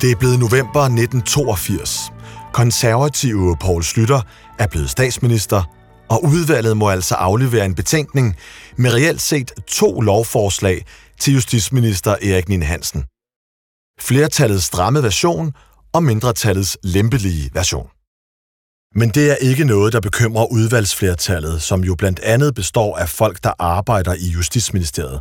Det 0.00 0.10
er 0.10 0.16
blevet 0.16 0.38
november 0.38 0.80
1982. 0.80 2.12
Konservative 2.52 3.56
Poul 3.60 3.82
Slytter 3.82 4.20
er 4.58 4.66
blevet 4.66 4.90
statsminister, 4.90 5.77
og 6.10 6.24
udvalget 6.24 6.76
må 6.76 6.90
altså 6.90 7.14
aflevere 7.14 7.64
en 7.64 7.74
betænkning 7.74 8.36
med 8.76 8.94
reelt 8.94 9.20
set 9.20 9.52
to 9.66 10.00
lovforslag 10.00 10.84
til 11.20 11.34
justitsminister 11.34 12.10
Erik 12.10 12.48
Nien 12.48 12.62
Hansen. 12.62 13.04
Flertallets 14.00 14.64
stramme 14.64 15.02
version 15.02 15.52
og 15.92 16.02
mindretallets 16.02 16.78
lempelige 16.82 17.50
version. 17.54 17.88
Men 18.94 19.08
det 19.08 19.30
er 19.30 19.36
ikke 19.36 19.64
noget, 19.64 19.92
der 19.92 20.00
bekymrer 20.00 20.52
udvalgsflertallet, 20.52 21.62
som 21.62 21.84
jo 21.84 21.94
blandt 21.94 22.20
andet 22.20 22.54
består 22.54 22.96
af 22.96 23.08
folk, 23.08 23.44
der 23.44 23.52
arbejder 23.58 24.14
i 24.14 24.28
Justitsministeriet. 24.28 25.20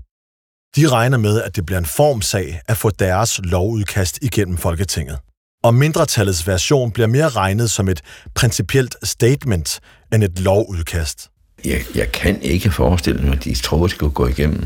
De 0.76 0.88
regner 0.88 1.18
med, 1.18 1.42
at 1.42 1.56
det 1.56 1.66
bliver 1.66 1.80
en 1.80 1.86
formsag 1.86 2.62
at 2.68 2.78
få 2.78 2.90
deres 2.90 3.40
lovudkast 3.44 4.20
igennem 4.22 4.58
Folketinget 4.58 5.20
og 5.64 5.76
mindretallets 5.76 6.48
version 6.48 6.92
bliver 6.92 7.08
mere 7.08 7.30
regnet 7.30 7.72
som 7.72 7.90
et 7.90 8.02
principielt 8.34 8.96
statement 9.04 9.80
end 10.14 10.24
et 10.24 10.40
lovudkast. 10.40 11.30
Jeg, 11.66 11.86
jeg 11.96 12.12
kan 12.12 12.42
ikke 12.42 12.72
forestille 12.72 13.22
mig, 13.22 13.34
at 13.34 13.44
de 13.44 13.56
troede, 13.56 13.90
skulle 13.90 14.14
gå 14.14 14.28
igennem. 14.28 14.66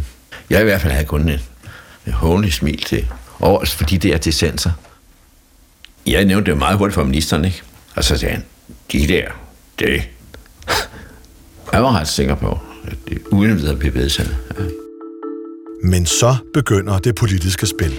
Jeg 0.50 0.62
i 0.62 0.64
hvert 0.64 0.82
fald 0.82 0.94
havde 0.94 1.06
kun 1.06 1.30
et, 1.30 1.50
et 2.08 2.14
håndelig 2.14 2.54
smil 2.54 2.82
til 2.84 3.08
over, 3.40 3.66
fordi 3.66 3.98
det 3.98 4.14
er 4.14 4.18
til 4.18 4.34
sensor. 4.34 4.72
Jeg 6.06 6.26
nævnte 6.26 6.52
det 6.52 6.58
meget 6.60 6.78
hurtigt 6.78 6.96
for 6.96 7.04
ministeren, 7.04 7.46
ikke? 7.46 7.62
Og 7.96 8.04
så 8.04 8.18
sagde 8.18 8.34
han, 8.34 8.44
de 8.92 9.08
der, 9.08 9.28
det... 9.80 10.02
Jeg 11.74 11.84
var 11.84 12.00
ret 12.00 12.08
sikker 12.08 12.36
på, 12.36 12.60
at 12.84 12.98
det 13.10 13.22
uden 13.32 13.58
videre 13.58 13.76
blev 13.76 13.94
vedtaget. 13.94 14.38
Ja. 14.60 14.64
Men 15.84 16.06
så 16.06 16.36
begynder 16.54 17.00
det 17.00 17.16
politiske 17.16 17.68
spil. 17.68 17.98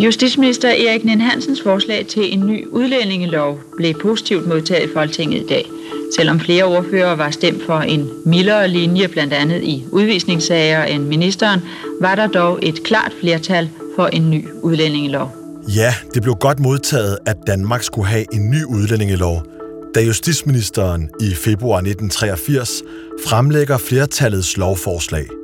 Justitsminister 0.00 0.68
Erik 0.68 1.04
Nien 1.04 1.20
Hansens 1.20 1.62
forslag 1.62 2.06
til 2.06 2.32
en 2.32 2.46
ny 2.46 2.66
udlændingelov 2.68 3.60
blev 3.76 3.94
positivt 3.94 4.48
modtaget 4.48 4.90
i 4.90 4.92
Folketinget 4.92 5.42
i 5.42 5.46
dag. 5.46 5.70
Selvom 6.16 6.40
flere 6.40 6.64
ordfører 6.64 7.16
var 7.16 7.30
stemt 7.30 7.62
for 7.66 7.78
en 7.78 8.10
mildere 8.24 8.68
linje, 8.68 9.08
blandt 9.08 9.32
andet 9.32 9.62
i 9.62 9.84
udvisningssager 9.92 10.84
end 10.84 11.02
ministeren, 11.02 11.60
var 12.00 12.14
der 12.14 12.26
dog 12.26 12.58
et 12.62 12.82
klart 12.84 13.12
flertal 13.20 13.70
for 13.96 14.06
en 14.06 14.30
ny 14.30 14.44
udlændingelov. 14.62 15.30
Ja, 15.76 15.94
det 16.14 16.22
blev 16.22 16.34
godt 16.34 16.60
modtaget, 16.60 17.18
at 17.26 17.36
Danmark 17.46 17.82
skulle 17.82 18.08
have 18.08 18.24
en 18.34 18.50
ny 18.50 18.64
udlændingelov, 18.64 19.42
da 19.94 20.00
justitsministeren 20.00 21.10
i 21.20 21.34
februar 21.34 21.78
1983 21.78 22.82
fremlægger 23.26 23.78
flertallets 23.78 24.56
lovforslag– 24.56 25.26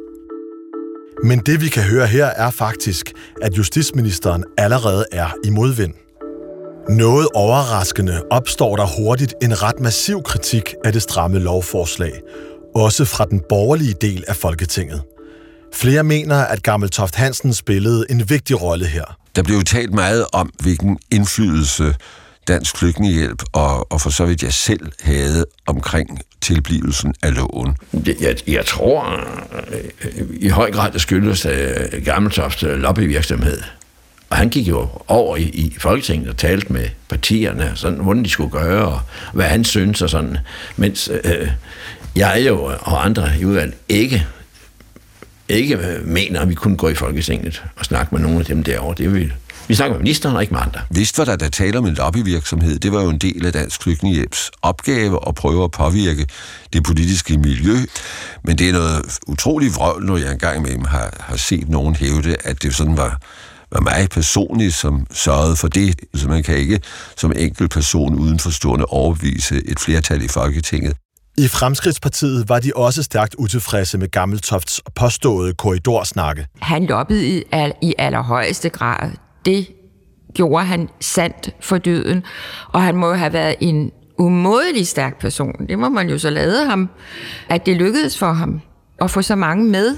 men 1.24 1.38
det 1.38 1.60
vi 1.60 1.68
kan 1.68 1.82
høre 1.82 2.06
her 2.06 2.26
er 2.26 2.50
faktisk, 2.50 3.12
at 3.42 3.58
justitsministeren 3.58 4.44
allerede 4.58 5.04
er 5.12 5.28
i 5.44 5.50
modvind. 5.50 5.94
Noget 6.88 7.28
overraskende 7.34 8.22
opstår 8.30 8.76
der 8.76 8.86
hurtigt 8.86 9.34
en 9.42 9.62
ret 9.62 9.80
massiv 9.80 10.22
kritik 10.22 10.74
af 10.84 10.92
det 10.92 11.02
stramme 11.02 11.38
lovforslag, 11.38 12.12
også 12.74 13.04
fra 13.04 13.24
den 13.24 13.42
borgerlige 13.48 13.94
del 14.00 14.24
af 14.28 14.36
Folketinget. 14.36 15.02
Flere 15.74 16.04
mener, 16.04 16.36
at 16.36 16.62
Gammeltoft 16.62 17.14
Hansen 17.14 17.54
spillede 17.54 18.06
en 18.10 18.30
vigtig 18.30 18.62
rolle 18.62 18.86
her. 18.86 19.18
Der 19.36 19.42
blev 19.42 19.62
talt 19.62 19.94
meget 19.94 20.26
om, 20.32 20.50
hvilken 20.62 20.98
indflydelse 21.10 21.94
Dansk 22.48 22.76
Flygtningehjælp 22.76 23.42
og, 23.52 23.92
og 23.92 24.00
for 24.00 24.10
så 24.10 24.26
vidt 24.26 24.42
jeg 24.42 24.52
selv 24.52 24.92
havde 25.00 25.44
omkring 25.66 26.20
tilblivelsen 26.46 27.14
af 27.22 27.36
loven? 27.36 27.76
Jeg, 28.20 28.36
jeg 28.46 28.66
tror 28.66 29.20
øh, 29.72 30.26
i 30.40 30.48
høj 30.48 30.70
grad, 30.70 30.92
det 30.92 31.00
skyldes 31.00 31.46
øh, 31.46 31.70
uh, 31.96 32.04
Gammeltofts 32.04 32.62
øh, 32.62 32.78
lobbyvirksomhed. 32.78 33.60
Og 34.30 34.36
han 34.36 34.48
gik 34.48 34.68
jo 34.68 34.88
over 35.08 35.36
i, 35.36 35.42
i 35.42 35.76
Folketinget 35.78 36.28
og 36.28 36.36
talte 36.36 36.72
med 36.72 36.88
partierne, 37.08 37.72
sådan, 37.74 37.98
hvordan 37.98 38.24
de 38.24 38.30
skulle 38.30 38.50
gøre, 38.50 38.86
og 38.86 39.00
hvad 39.32 39.46
han 39.46 39.64
synes 39.64 40.02
og 40.02 40.10
sådan. 40.10 40.38
Mens 40.76 41.10
øh, 41.24 41.48
jeg 42.16 42.44
jo 42.48 42.72
og 42.80 43.04
andre 43.04 43.30
i 43.40 43.44
udvalget 43.44 43.74
ikke, 43.88 44.26
ikke 45.48 45.78
mener, 46.04 46.40
at 46.40 46.48
vi 46.48 46.54
kunne 46.54 46.76
gå 46.76 46.88
i 46.88 46.94
Folketinget 46.94 47.64
og 47.76 47.84
snakke 47.84 48.14
med 48.14 48.22
nogle 48.22 48.38
af 48.38 48.44
dem 48.44 48.62
derovre. 48.62 48.94
Det 48.98 49.14
ville 49.14 49.32
vi 49.68 49.74
snakker 49.74 49.94
med 49.94 50.02
ministeren 50.02 50.36
og 50.36 50.42
ikke 50.42 50.54
med 50.54 50.60
andre. 50.60 50.80
Vist 50.90 51.18
var 51.18 51.24
der 51.24 51.36
da 51.36 51.48
tale 51.48 51.78
om 51.78 51.86
en 51.86 51.94
lobbyvirksomhed. 51.94 52.78
Det 52.78 52.92
var 52.92 53.02
jo 53.02 53.08
en 53.08 53.18
del 53.18 53.46
af 53.46 53.52
Dansk 53.52 53.82
Flygtningehjælps 53.82 54.50
opgave 54.62 55.28
at 55.28 55.34
prøve 55.34 55.64
at 55.64 55.70
påvirke 55.70 56.26
det 56.72 56.84
politiske 56.84 57.38
miljø. 57.38 57.76
Men 58.44 58.58
det 58.58 58.68
er 58.68 58.72
noget 58.72 59.18
utroligt 59.26 59.74
vrøvl, 59.74 60.04
når 60.04 60.16
jeg 60.16 60.32
engang 60.32 60.58
imellem 60.58 60.84
har, 60.84 61.16
har 61.20 61.36
set 61.36 61.68
nogen 61.68 61.96
hævde, 61.96 62.36
at 62.44 62.62
det 62.62 62.74
sådan 62.74 62.96
var, 62.96 63.20
var 63.72 63.80
mig 63.80 64.08
personligt, 64.10 64.74
som 64.74 65.06
sørgede 65.12 65.56
for 65.56 65.68
det. 65.68 66.00
Så 66.14 66.28
man 66.28 66.42
kan 66.42 66.56
ikke 66.56 66.80
som 67.16 67.32
enkelt 67.36 67.70
person 67.70 68.14
uden 68.14 68.38
forstående 68.38 68.84
overbevise 68.84 69.62
et 69.66 69.80
flertal 69.80 70.22
i 70.22 70.28
Folketinget. 70.28 70.96
I 71.38 71.48
Fremskridtspartiet 71.48 72.48
var 72.48 72.58
de 72.58 72.72
også 72.76 73.02
stærkt 73.02 73.34
utilfredse 73.38 73.98
med 73.98 74.10
Gammeltofts 74.10 74.80
påståede 74.94 75.54
korridorsnakke. 75.54 76.46
Han 76.60 76.86
lobbyede 76.86 77.26
i, 77.26 77.42
al, 77.52 77.72
i 77.82 77.94
allerhøjeste 77.98 78.68
grad 78.68 79.10
det 79.46 79.66
gjorde 80.34 80.64
han 80.64 80.88
sandt 81.00 81.50
for 81.60 81.78
døden. 81.78 82.22
Og 82.68 82.82
han 82.82 82.96
må 82.96 83.08
jo 83.08 83.14
have 83.14 83.32
været 83.32 83.54
en 83.60 83.92
umådelig 84.18 84.86
stærk 84.86 85.20
person. 85.20 85.66
Det 85.68 85.78
må 85.78 85.88
man 85.88 86.08
jo 86.08 86.18
så 86.18 86.30
lade 86.30 86.66
ham, 86.66 86.88
at 87.48 87.66
det 87.66 87.76
lykkedes 87.76 88.18
for 88.18 88.32
ham 88.32 88.60
at 89.00 89.10
få 89.10 89.22
så 89.22 89.34
mange 89.36 89.64
med 89.64 89.96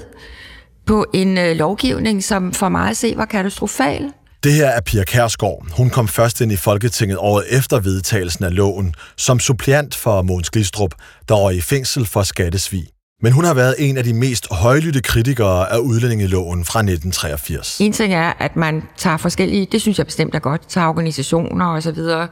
på 0.85 1.05
en 1.13 1.37
øh, 1.37 1.55
lovgivning, 1.55 2.23
som 2.23 2.53
for 2.53 2.69
mig 2.69 2.89
at 2.89 2.97
se 2.97 3.13
var 3.17 3.25
katastrofal. 3.25 4.11
Det 4.43 4.53
her 4.53 4.67
er 4.67 4.81
Pia 4.81 5.03
Kærsgaard. 5.03 5.65
Hun 5.77 5.89
kom 5.89 6.07
først 6.07 6.41
ind 6.41 6.51
i 6.51 6.55
Folketinget 6.55 7.17
året 7.17 7.57
efter 7.57 7.79
vedtagelsen 7.79 8.45
af 8.45 8.55
loven, 8.55 8.93
som 9.17 9.39
suppleant 9.39 9.95
for 9.95 10.21
Måns 10.21 10.49
Glistrup, 10.49 10.95
der 11.29 11.35
var 11.35 11.49
i 11.49 11.61
fængsel 11.61 12.05
for 12.05 12.23
skattesvig. 12.23 12.87
Men 13.21 13.33
hun 13.33 13.43
har 13.45 13.53
været 13.53 13.75
en 13.77 13.97
af 13.97 14.03
de 14.03 14.13
mest 14.13 14.53
højlytte 14.53 15.01
kritikere 15.01 15.71
af 15.71 15.77
udlændingeloven 15.77 16.65
fra 16.65 16.79
1983. 16.79 17.77
En 17.81 17.91
ting 17.91 18.13
er, 18.13 18.33
at 18.39 18.55
man 18.55 18.83
tager 18.97 19.17
forskellige, 19.17 19.67
det 19.71 19.81
synes 19.81 19.97
jeg 19.97 20.05
bestemt 20.05 20.35
er 20.35 20.39
godt, 20.39 20.67
tager 20.67 20.87
organisationer 20.87 21.65
og 21.65 21.83
så 21.83 21.91
videre 21.91 22.27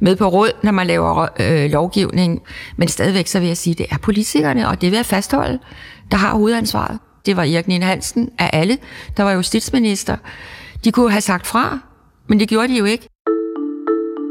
med 0.00 0.16
på 0.16 0.28
råd, 0.28 0.50
når 0.62 0.72
man 0.72 0.86
laver 0.86 1.28
øh, 1.40 1.70
lovgivning. 1.70 2.42
Men 2.76 2.88
stadigvæk 2.88 3.26
så 3.26 3.40
vil 3.40 3.46
jeg 3.46 3.56
sige, 3.56 3.72
at 3.72 3.78
det 3.78 3.86
er 3.90 3.98
politikerne, 3.98 4.68
og 4.68 4.80
det 4.80 4.90
vil 4.90 4.96
jeg 4.96 5.06
fastholde, 5.06 5.58
der 6.10 6.16
har 6.16 6.32
hovedansvaret. 6.32 6.98
Det 7.26 7.36
var 7.36 7.42
Erik 7.42 7.68
Nina 7.68 7.86
Hansen 7.86 8.30
af 8.38 8.50
alle, 8.52 8.78
der 9.16 9.22
var 9.22 9.32
justitsminister. 9.32 10.16
De 10.84 10.92
kunne 10.92 11.10
have 11.10 11.20
sagt 11.20 11.46
fra, 11.46 11.78
men 12.28 12.40
det 12.40 12.48
gjorde 12.48 12.68
de 12.68 12.78
jo 12.78 12.84
ikke. 12.84 13.08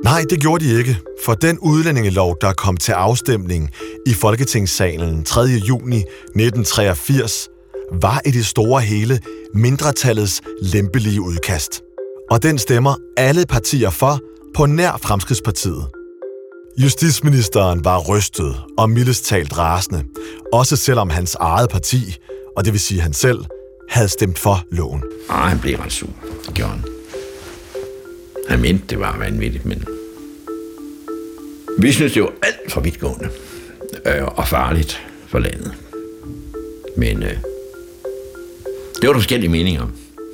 Nej, 0.03 0.23
det 0.29 0.41
gjorde 0.41 0.65
de 0.65 0.77
ikke, 0.77 0.97
for 1.25 1.33
den 1.33 1.59
udlændingelov, 1.59 2.37
der 2.41 2.53
kom 2.53 2.77
til 2.77 2.91
afstemning 2.91 3.69
i 4.05 4.13
Folketingssalen 4.13 5.23
3. 5.23 5.41
juni 5.41 5.97
1983, 5.97 7.49
var 8.01 8.21
i 8.25 8.31
det 8.31 8.45
store 8.45 8.81
hele 8.81 9.19
mindretallets 9.53 10.41
lempelige 10.61 11.21
udkast. 11.21 11.81
Og 12.31 12.43
den 12.43 12.59
stemmer 12.59 12.95
alle 13.17 13.45
partier 13.45 13.89
for 13.89 14.19
på 14.55 14.65
nær 14.65 14.99
Fremskridspartiet. 15.03 15.87
Justitsministeren 16.77 17.85
var 17.85 17.99
rystet 17.99 18.55
og 18.77 18.89
mildest 18.89 19.25
talt 19.25 19.57
rasende, 19.57 20.03
også 20.53 20.75
selvom 20.75 21.09
hans 21.09 21.35
eget 21.35 21.69
parti, 21.69 22.17
og 22.57 22.65
det 22.65 22.73
vil 22.73 22.79
sige 22.79 23.01
han 23.01 23.13
selv, 23.13 23.39
havde 23.89 24.09
stemt 24.09 24.39
for 24.39 24.63
loven. 24.71 25.03
Nej, 25.29 25.49
han 25.49 25.59
blev 25.59 25.75
ret 25.77 25.91
sur. 25.91 26.09
Det 26.45 26.53
gjorde 26.53 26.71
han. 26.71 26.83
Han 28.49 28.61
mente, 28.61 28.83
det 28.89 28.99
var 28.99 29.17
vanvittigt, 29.17 29.65
men 29.65 29.85
vi 31.79 31.91
synes, 31.91 32.13
det 32.13 32.21
var 32.21 32.31
alt 32.41 32.71
for 32.71 32.81
vidtgående 32.81 33.29
øh, 34.05 34.23
og 34.25 34.47
farligt 34.47 35.01
for 35.27 35.39
landet. 35.39 35.73
Men 36.97 37.23
øh, 37.23 37.29
det 39.01 39.07
var 39.07 39.13
der 39.13 39.19
forskellige 39.19 39.49
meninger 39.49 39.87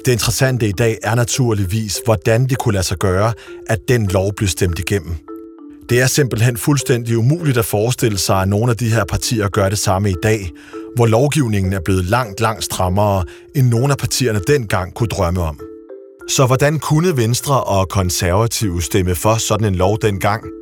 Det 0.05 0.11
interessante 0.11 0.67
i 0.67 0.71
dag 0.71 0.97
er 1.03 1.15
naturligvis, 1.15 2.01
hvordan 2.05 2.47
det 2.47 2.57
kunne 2.57 2.73
lade 2.73 2.83
sig 2.83 2.97
gøre, 2.97 3.33
at 3.67 3.79
den 3.87 4.07
lov 4.07 4.33
blev 4.33 4.47
stemt 4.47 4.79
igennem. 4.79 5.15
Det 5.89 6.01
er 6.01 6.07
simpelthen 6.07 6.57
fuldstændig 6.57 7.17
umuligt 7.17 7.57
at 7.57 7.65
forestille 7.65 8.17
sig, 8.17 8.41
at 8.41 8.47
nogle 8.47 8.71
af 8.71 8.77
de 8.77 8.89
her 8.89 9.03
partier 9.05 9.47
gør 9.47 9.69
det 9.69 9.79
samme 9.79 10.11
i 10.11 10.15
dag, 10.23 10.51
hvor 10.95 11.05
lovgivningen 11.05 11.73
er 11.73 11.79
blevet 11.79 12.05
langt, 12.05 12.39
langt 12.39 12.63
strammere, 12.63 13.23
end 13.55 13.67
nogle 13.67 13.91
af 13.91 13.97
partierne 13.97 14.39
dengang 14.47 14.93
kunne 14.93 15.07
drømme 15.07 15.41
om. 15.41 15.59
Så 16.29 16.45
hvordan 16.45 16.79
kunne 16.79 17.17
Venstre 17.17 17.63
og 17.63 17.89
Konservative 17.89 18.81
stemme 18.81 19.15
for 19.15 19.35
sådan 19.35 19.67
en 19.67 19.75
lov 19.75 19.97
dengang? 20.01 20.58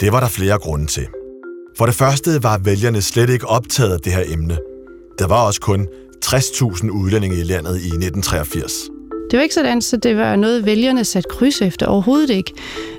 Det 0.00 0.12
var 0.12 0.20
der 0.20 0.28
flere 0.28 0.58
grunde 0.58 0.86
til. 0.86 1.06
For 1.78 1.86
det 1.86 1.94
første 1.94 2.42
var 2.42 2.58
vælgerne 2.58 3.02
slet 3.02 3.30
ikke 3.30 3.46
optaget 3.46 3.92
af 3.92 4.00
det 4.00 4.12
her 4.12 4.24
emne. 4.26 4.58
Der 5.18 5.26
var 5.26 5.46
også 5.46 5.60
kun 5.60 5.88
60.000 6.24 6.90
udlændinge 6.90 7.36
i 7.36 7.42
landet 7.42 7.74
i 7.74 7.86
1983. 7.86 8.72
Det 9.30 9.36
var 9.36 9.42
ikke 9.42 9.54
sådan, 9.54 9.82
så 9.82 9.96
det 9.96 10.16
var 10.16 10.36
noget, 10.36 10.66
vælgerne 10.66 11.04
satte 11.04 11.28
kryds 11.30 11.62
efter. 11.62 11.86
Overhovedet 11.86 12.30
ikke. 12.30 12.52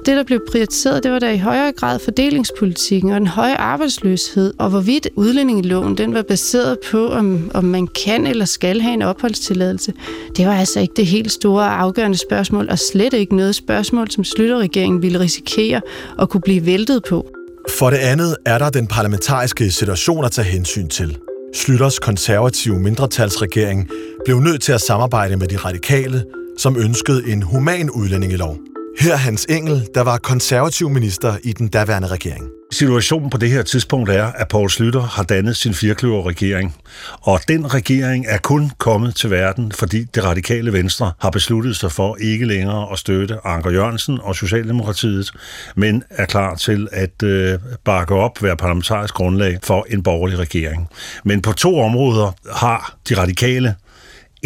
Det, 0.05 0.17
der 0.17 0.23
blev 0.23 0.39
prioriteret, 0.51 1.03
det 1.03 1.11
var 1.11 1.19
der 1.19 1.29
i 1.29 1.37
højere 1.37 1.71
grad 1.71 1.99
fordelingspolitikken 1.99 3.11
og 3.11 3.19
den 3.19 3.27
høje 3.27 3.55
arbejdsløshed, 3.55 4.53
og 4.59 4.69
hvorvidt 4.69 5.07
udlændingeloven 5.15 5.97
den 5.97 6.13
var 6.13 6.21
baseret 6.21 6.77
på, 6.91 7.09
om, 7.09 7.51
om 7.53 7.63
man 7.63 7.87
kan 7.87 8.27
eller 8.27 8.45
skal 8.45 8.81
have 8.81 8.93
en 8.93 9.01
opholdstilladelse. 9.01 9.93
Det 10.37 10.47
var 10.47 10.53
altså 10.53 10.79
ikke 10.79 10.93
det 10.95 11.05
helt 11.05 11.31
store 11.31 11.69
afgørende 11.69 12.17
spørgsmål, 12.17 12.69
og 12.69 12.79
slet 12.79 13.13
ikke 13.13 13.35
noget 13.35 13.55
spørgsmål, 13.55 14.11
som 14.11 14.23
Slytterregeringen 14.23 15.01
ville 15.01 15.19
risikere 15.19 15.81
at 16.19 16.29
kunne 16.29 16.41
blive 16.41 16.65
væltet 16.65 17.03
på. 17.09 17.27
For 17.69 17.89
det 17.89 17.97
andet 17.97 18.35
er 18.45 18.57
der 18.57 18.69
den 18.69 18.87
parlamentariske 18.87 19.71
situation 19.71 20.25
at 20.25 20.31
tage 20.31 20.47
hensyn 20.47 20.87
til. 20.87 21.17
Slytters 21.57 21.99
konservative 21.99 22.79
mindretalsregering 22.79 23.89
blev 24.25 24.39
nødt 24.39 24.61
til 24.61 24.71
at 24.71 24.81
samarbejde 24.81 25.37
med 25.37 25.47
de 25.47 25.57
radikale, 25.57 26.23
som 26.57 26.77
ønskede 26.77 27.31
en 27.31 27.41
human 27.41 27.89
udlændingelov. 27.89 28.57
Her 28.99 29.15
Hans 29.15 29.45
Engel, 29.49 29.88
der 29.95 30.01
var 30.01 30.17
konservativ 30.17 30.89
minister 30.89 31.38
i 31.43 31.53
den 31.53 31.67
daværende 31.67 32.07
regering. 32.07 32.49
Situationen 32.71 33.29
på 33.29 33.38
det 33.38 33.49
her 33.49 33.63
tidspunkt 33.63 34.10
er, 34.10 34.25
at 34.25 34.47
Poul 34.47 34.69
Slytter 34.69 35.01
har 35.01 35.23
dannet 35.23 35.57
sin 35.57 35.73
firkløver 35.73 36.27
regering. 36.27 36.75
Og 37.21 37.39
den 37.47 37.73
regering 37.73 38.25
er 38.27 38.38
kun 38.38 38.71
kommet 38.77 39.15
til 39.15 39.31
verden, 39.31 39.71
fordi 39.71 40.03
det 40.03 40.23
radikale 40.23 40.73
venstre 40.73 41.12
har 41.19 41.29
besluttet 41.29 41.75
sig 41.75 41.91
for 41.91 42.17
ikke 42.21 42.45
længere 42.45 42.91
at 42.91 42.99
støtte 42.99 43.38
Anker 43.43 43.71
Jørgensen 43.71 44.19
og 44.21 44.36
Socialdemokratiet, 44.36 45.31
men 45.75 46.03
er 46.10 46.25
klar 46.25 46.55
til 46.55 46.88
at 46.91 47.23
øh, 47.23 47.60
bakke 47.86 48.15
op, 48.15 48.43
være 48.43 48.57
parlamentarisk 48.57 49.13
grundlag 49.13 49.60
for 49.63 49.86
en 49.89 50.03
borgerlig 50.03 50.39
regering. 50.39 50.89
Men 51.23 51.41
på 51.41 51.53
to 51.53 51.79
områder 51.79 52.31
har 52.53 52.95
de 53.10 53.17
radikale 53.17 53.75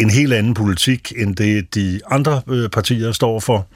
en 0.02 0.10
helt 0.10 0.32
anden 0.32 0.54
politik, 0.54 1.12
end 1.16 1.36
det 1.36 1.74
de 1.74 2.00
andre 2.10 2.42
øh, 2.48 2.70
partier 2.70 3.12
står 3.12 3.40
for. 3.40 3.66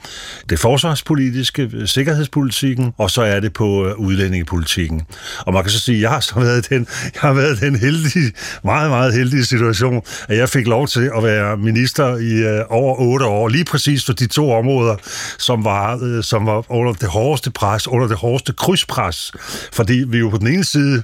Det 0.49 0.59
forsvarspolitiske, 0.59 1.69
øh, 1.73 1.87
sikkerhedspolitikken, 1.87 2.93
og 2.97 3.11
så 3.11 3.21
er 3.21 3.39
det 3.39 3.53
på 3.53 3.87
øh, 3.87 3.99
udlændingepolitikken. 3.99 5.01
Og 5.39 5.53
man 5.53 5.63
kan 5.63 5.71
så 5.71 5.79
sige, 5.79 5.95
at 5.95 6.01
jeg 6.01 6.09
har 6.09 6.19
så 6.19 6.39
været 6.39 6.69
den, 6.69 6.87
jeg 7.03 7.21
har 7.21 7.33
været 7.33 7.61
den 7.61 7.75
heldige, 7.75 8.31
meget, 8.63 8.89
meget 8.89 9.13
heldige 9.13 9.45
situation, 9.45 10.01
at 10.29 10.37
jeg 10.37 10.49
fik 10.49 10.67
lov 10.67 10.87
til 10.87 11.11
at 11.17 11.23
være 11.23 11.57
minister 11.57 12.17
i 12.17 12.63
over 12.69 12.95
otte 12.99 13.25
år, 13.25 13.47
lige 13.47 13.65
præcis 13.65 14.05
for 14.05 14.13
de 14.13 14.27
to 14.27 14.51
områder, 14.51 14.95
som 15.37 15.63
var, 15.63 16.21
som 16.21 16.45
var 16.45 16.71
under 16.71 16.93
det 16.93 17.09
hårdeste 17.09 17.51
pres, 17.51 17.87
under 17.87 18.07
det 18.07 18.17
hårdeste 18.17 18.53
krydspres. 18.53 19.31
Fordi 19.71 20.03
vi 20.07 20.17
jo 20.17 20.29
på 20.29 20.37
den 20.37 20.47
ene 20.47 20.63
side 20.63 21.03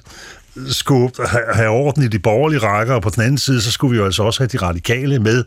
skulle 0.68 1.12
have 1.54 1.70
orden 1.70 2.04
i 2.04 2.08
de 2.08 2.20
borgerlige 2.20 2.60
rækker, 2.60 2.94
og 2.94 3.02
på 3.02 3.10
den 3.10 3.24
anden 3.24 3.38
side, 3.38 3.62
så 3.62 3.72
skulle 3.72 3.92
vi 3.92 3.98
jo 3.98 4.06
altså 4.06 4.24
også 4.24 4.40
have 4.40 4.48
de 4.48 4.58
radikale 4.58 5.20
med. 5.20 5.44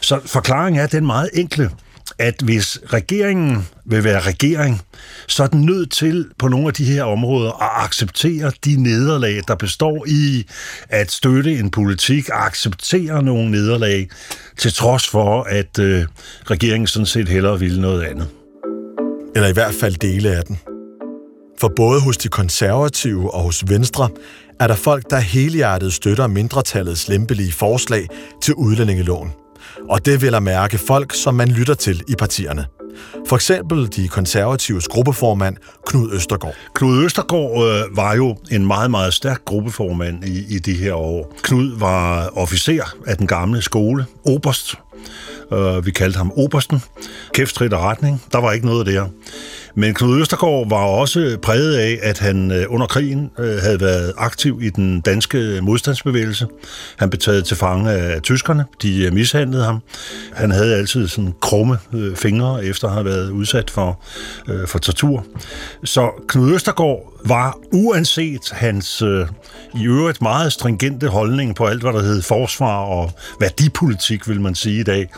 Så 0.00 0.20
forklaringen 0.26 0.82
er 0.82 0.86
den 0.86 1.06
meget 1.06 1.30
enkle, 1.32 1.70
at 2.18 2.34
hvis 2.44 2.80
regeringen 2.86 3.68
vil 3.84 4.04
være 4.04 4.20
regering, 4.20 4.82
så 5.28 5.42
er 5.42 5.46
den 5.46 5.60
nødt 5.60 5.90
til 5.90 6.26
på 6.38 6.48
nogle 6.48 6.66
af 6.66 6.74
de 6.74 6.84
her 6.84 7.02
områder 7.02 7.62
at 7.62 7.84
acceptere 7.84 8.52
de 8.64 8.82
nederlag, 8.82 9.40
der 9.48 9.54
består 9.54 10.04
i 10.06 10.46
at 10.88 11.12
støtte 11.12 11.58
en 11.58 11.70
politik, 11.70 12.28
acceptere 12.32 13.22
nogle 13.22 13.50
nederlag, 13.50 14.08
til 14.58 14.72
trods 14.72 15.08
for, 15.08 15.42
at 15.42 15.78
øh, 15.78 16.04
regeringen 16.44 16.86
sådan 16.86 17.06
set 17.06 17.28
hellere 17.28 17.58
ville 17.58 17.80
noget 17.80 18.02
andet. 18.02 18.28
Eller 19.34 19.48
i 19.48 19.52
hvert 19.52 19.74
fald 19.74 19.94
dele 19.94 20.30
af 20.30 20.44
den. 20.44 20.73
For 21.60 21.72
både 21.76 22.00
hos 22.00 22.16
de 22.16 22.28
konservative 22.28 23.34
og 23.34 23.42
hos 23.42 23.64
Venstre 23.68 24.08
er 24.60 24.66
der 24.66 24.74
folk, 24.74 25.10
der 25.10 25.18
helhjertet 25.18 25.92
støtter 25.92 26.26
mindretallets 26.26 27.08
lempelige 27.08 27.52
forslag 27.52 28.08
til 28.42 28.54
udlændingeloven. 28.54 29.32
Og 29.88 30.06
det 30.06 30.22
vil 30.22 30.34
at 30.34 30.42
mærke 30.42 30.78
folk, 30.78 31.14
som 31.14 31.34
man 31.34 31.48
lytter 31.48 31.74
til 31.74 32.02
i 32.08 32.14
partierne. 32.18 32.66
For 33.28 33.36
eksempel 33.36 33.96
de 33.96 34.08
konservatives 34.08 34.88
gruppeformand 34.88 35.56
Knud 35.86 36.12
Østergaard. 36.12 36.54
Knud 36.74 37.04
Østergaard 37.04 37.64
øh, 37.64 37.96
var 37.96 38.14
jo 38.14 38.36
en 38.50 38.66
meget, 38.66 38.90
meget 38.90 39.14
stærk 39.14 39.44
gruppeformand 39.44 40.24
i, 40.24 40.54
i 40.54 40.58
de 40.58 40.74
her 40.74 40.94
år. 40.94 41.32
Knud 41.42 41.78
var 41.78 42.30
officer 42.36 42.96
af 43.06 43.16
den 43.16 43.26
gamle 43.26 43.62
skole, 43.62 44.06
Oberst, 44.26 44.74
Øh, 45.52 45.86
vi 45.86 45.90
kaldte 45.90 46.16
ham 46.16 46.32
Obersten. 46.36 46.82
Kæftrit 47.34 47.72
og 47.72 47.80
retning. 47.80 48.22
Der 48.32 48.38
var 48.38 48.52
ikke 48.52 48.66
noget 48.66 48.86
der. 48.86 49.06
Men 49.76 49.94
Knud 49.94 50.20
Østergaard 50.20 50.68
var 50.68 50.76
også 50.76 51.38
præget 51.42 51.76
af, 51.76 51.98
at 52.02 52.18
han 52.18 52.50
øh, 52.50 52.64
under 52.68 52.86
krigen 52.86 53.30
øh, 53.38 53.56
havde 53.56 53.80
været 53.80 54.12
aktiv 54.16 54.60
i 54.62 54.70
den 54.70 55.00
danske 55.00 55.60
modstandsbevægelse. 55.62 56.46
Han 56.96 57.10
blev 57.10 57.20
taget 57.20 57.44
til 57.44 57.56
fange 57.56 57.90
af 57.90 58.22
tyskerne. 58.22 58.64
De 58.82 59.04
øh, 59.04 59.12
mishandlede 59.12 59.64
ham. 59.64 59.82
Han 60.32 60.50
havde 60.50 60.74
altid 60.74 61.08
sådan 61.08 61.32
krumme 61.40 61.78
fingre, 62.14 62.64
efter 62.64 62.88
at 62.88 62.94
have 62.94 63.04
været 63.04 63.30
udsat 63.30 63.70
for, 63.70 64.02
for 64.66 64.78
tortur. 64.78 65.26
Så 65.84 66.10
Knud 66.28 66.54
Østergaard 66.54 67.13
var, 67.24 67.58
uanset 67.72 68.50
hans 68.52 69.02
øh, 69.02 69.26
i 69.74 69.86
øvrigt 69.86 70.22
meget 70.22 70.52
stringente 70.52 71.08
holdning 71.08 71.56
på 71.56 71.66
alt, 71.66 71.82
hvad 71.82 71.92
der 71.92 72.02
hed 72.02 72.22
forsvar 72.22 72.76
og 72.76 73.12
værdipolitik, 73.40 74.28
vil 74.28 74.40
man 74.40 74.54
sige 74.54 74.80
i 74.80 74.84
dag, 74.84 75.08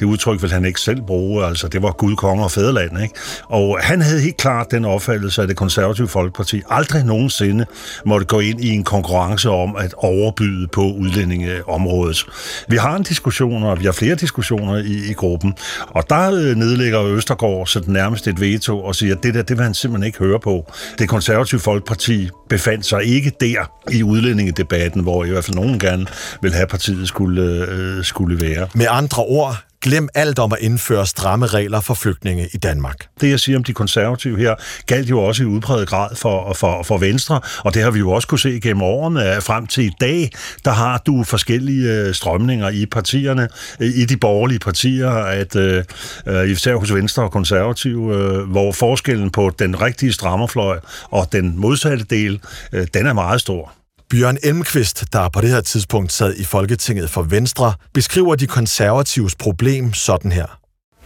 det 0.00 0.06
udtryk 0.06 0.42
vil 0.42 0.52
han 0.52 0.64
ikke 0.64 0.80
selv 0.80 1.02
bruge, 1.02 1.44
altså 1.44 1.68
det 1.68 1.82
var 1.82 1.92
Gud, 1.92 2.16
konge 2.16 2.44
og 2.44 2.50
fædreland. 2.50 3.02
Ikke? 3.02 3.14
Og 3.48 3.78
han 3.80 4.02
havde 4.02 4.20
helt 4.20 4.36
klart 4.36 4.70
den 4.70 4.84
opfattelse, 4.84 5.42
at 5.42 5.48
det 5.48 5.56
konservative 5.56 6.08
folkeparti 6.08 6.62
aldrig 6.70 7.04
nogensinde 7.04 7.66
måtte 8.06 8.26
gå 8.26 8.40
ind 8.40 8.64
i 8.64 8.68
en 8.68 8.84
konkurrence 8.84 9.50
om 9.50 9.76
at 9.76 9.94
overbyde 9.96 10.66
på 10.66 10.80
udlændingeområdet. 10.80 12.26
Vi 12.68 12.76
har 12.76 12.96
en 12.96 13.02
diskussion, 13.02 13.62
og 13.62 13.80
vi 13.80 13.84
har 13.84 13.92
flere 13.92 14.14
diskussioner 14.14 14.76
i, 14.76 15.10
i 15.10 15.12
gruppen, 15.12 15.54
og 15.86 16.10
der 16.10 16.32
øh, 16.32 16.56
nedlægger 16.56 17.04
Østergaard 17.04 17.66
så 17.66 17.82
nærmest 17.86 18.28
et 18.28 18.40
veto 18.40 18.80
og 18.80 18.94
siger, 18.94 19.14
at 19.14 19.22
det 19.22 19.34
der, 19.34 19.42
det 19.42 19.56
vil 19.56 19.64
han 19.64 19.74
simpelthen 19.74 20.06
ikke 20.06 20.18
høre 20.18 20.40
på. 20.40 20.72
Det 20.98 21.08
konservative 21.08 21.60
folkeparti 21.60 22.28
befandt 22.48 22.86
sig 22.86 23.04
ikke 23.04 23.32
der 23.40 23.70
i 23.90 24.02
udlændingedebatten, 24.02 25.02
hvor 25.02 25.24
i 25.24 25.28
hvert 25.28 25.44
fald 25.44 25.56
nogen 25.56 25.78
gerne 25.78 26.06
vil 26.42 26.52
have 26.52 26.66
partiet 26.66 27.08
skulle, 27.08 27.42
øh, 27.42 27.98
øh 27.98 28.04
skulle 28.04 28.40
være. 28.40 28.68
Med 28.74 28.86
andre 28.90 29.22
ord, 29.22 29.56
Glem 29.84 30.08
alt 30.14 30.38
om 30.38 30.52
at 30.52 30.58
indføre 30.60 31.06
stramme 31.06 31.46
regler 31.46 31.80
for 31.80 31.94
flygtninge 31.94 32.48
i 32.52 32.56
Danmark. 32.56 33.06
Det, 33.20 33.30
jeg 33.30 33.40
siger 33.40 33.58
om 33.58 33.64
de 33.64 33.72
konservative 33.72 34.38
her, 34.38 34.54
galt 34.86 35.10
jo 35.10 35.20
også 35.20 35.42
i 35.42 35.46
udpræget 35.46 35.88
grad 35.88 36.16
for, 36.16 36.52
for, 36.52 36.82
for 36.82 36.98
Venstre, 36.98 37.40
og 37.64 37.74
det 37.74 37.82
har 37.82 37.90
vi 37.90 37.98
jo 37.98 38.10
også 38.10 38.28
kunne 38.28 38.38
se 38.38 38.60
gennem 38.60 38.82
årene. 38.82 39.40
Frem 39.40 39.66
til 39.66 39.84
i 39.84 39.90
dag, 40.00 40.30
der 40.64 40.70
har 40.70 41.02
du 41.06 41.24
forskellige 41.24 41.92
øh, 41.92 42.14
strømninger 42.14 42.68
i 42.68 42.86
partierne, 42.86 43.48
øh, 43.80 43.88
i 43.88 44.04
de 44.04 44.16
borgerlige 44.16 44.58
partier, 44.58 45.10
at 45.10 45.56
øh, 45.56 45.84
øh, 46.26 46.50
især 46.50 46.76
hos 46.76 46.94
Venstre 46.94 47.22
og 47.22 47.32
konservative, 47.32 48.16
øh, 48.16 48.50
hvor 48.50 48.72
forskellen 48.72 49.30
på 49.30 49.50
den 49.58 49.80
rigtige 49.80 50.12
strammerfløj 50.12 50.80
og 51.10 51.32
den 51.32 51.58
modsatte 51.60 52.04
del, 52.04 52.40
øh, 52.72 52.86
den 52.94 53.06
er 53.06 53.12
meget 53.12 53.40
stor. 53.40 53.83
Bjørn 54.14 54.38
Elmqvist, 54.42 55.04
der 55.12 55.28
på 55.28 55.40
det 55.40 55.50
her 55.50 55.60
tidspunkt 55.60 56.12
sad 56.12 56.34
i 56.36 56.44
Folketinget 56.44 57.10
for 57.10 57.22
Venstre, 57.22 57.74
beskriver 57.92 58.34
de 58.34 58.46
konservatives 58.46 59.34
problem 59.34 59.92
sådan 59.92 60.32
her. 60.32 60.46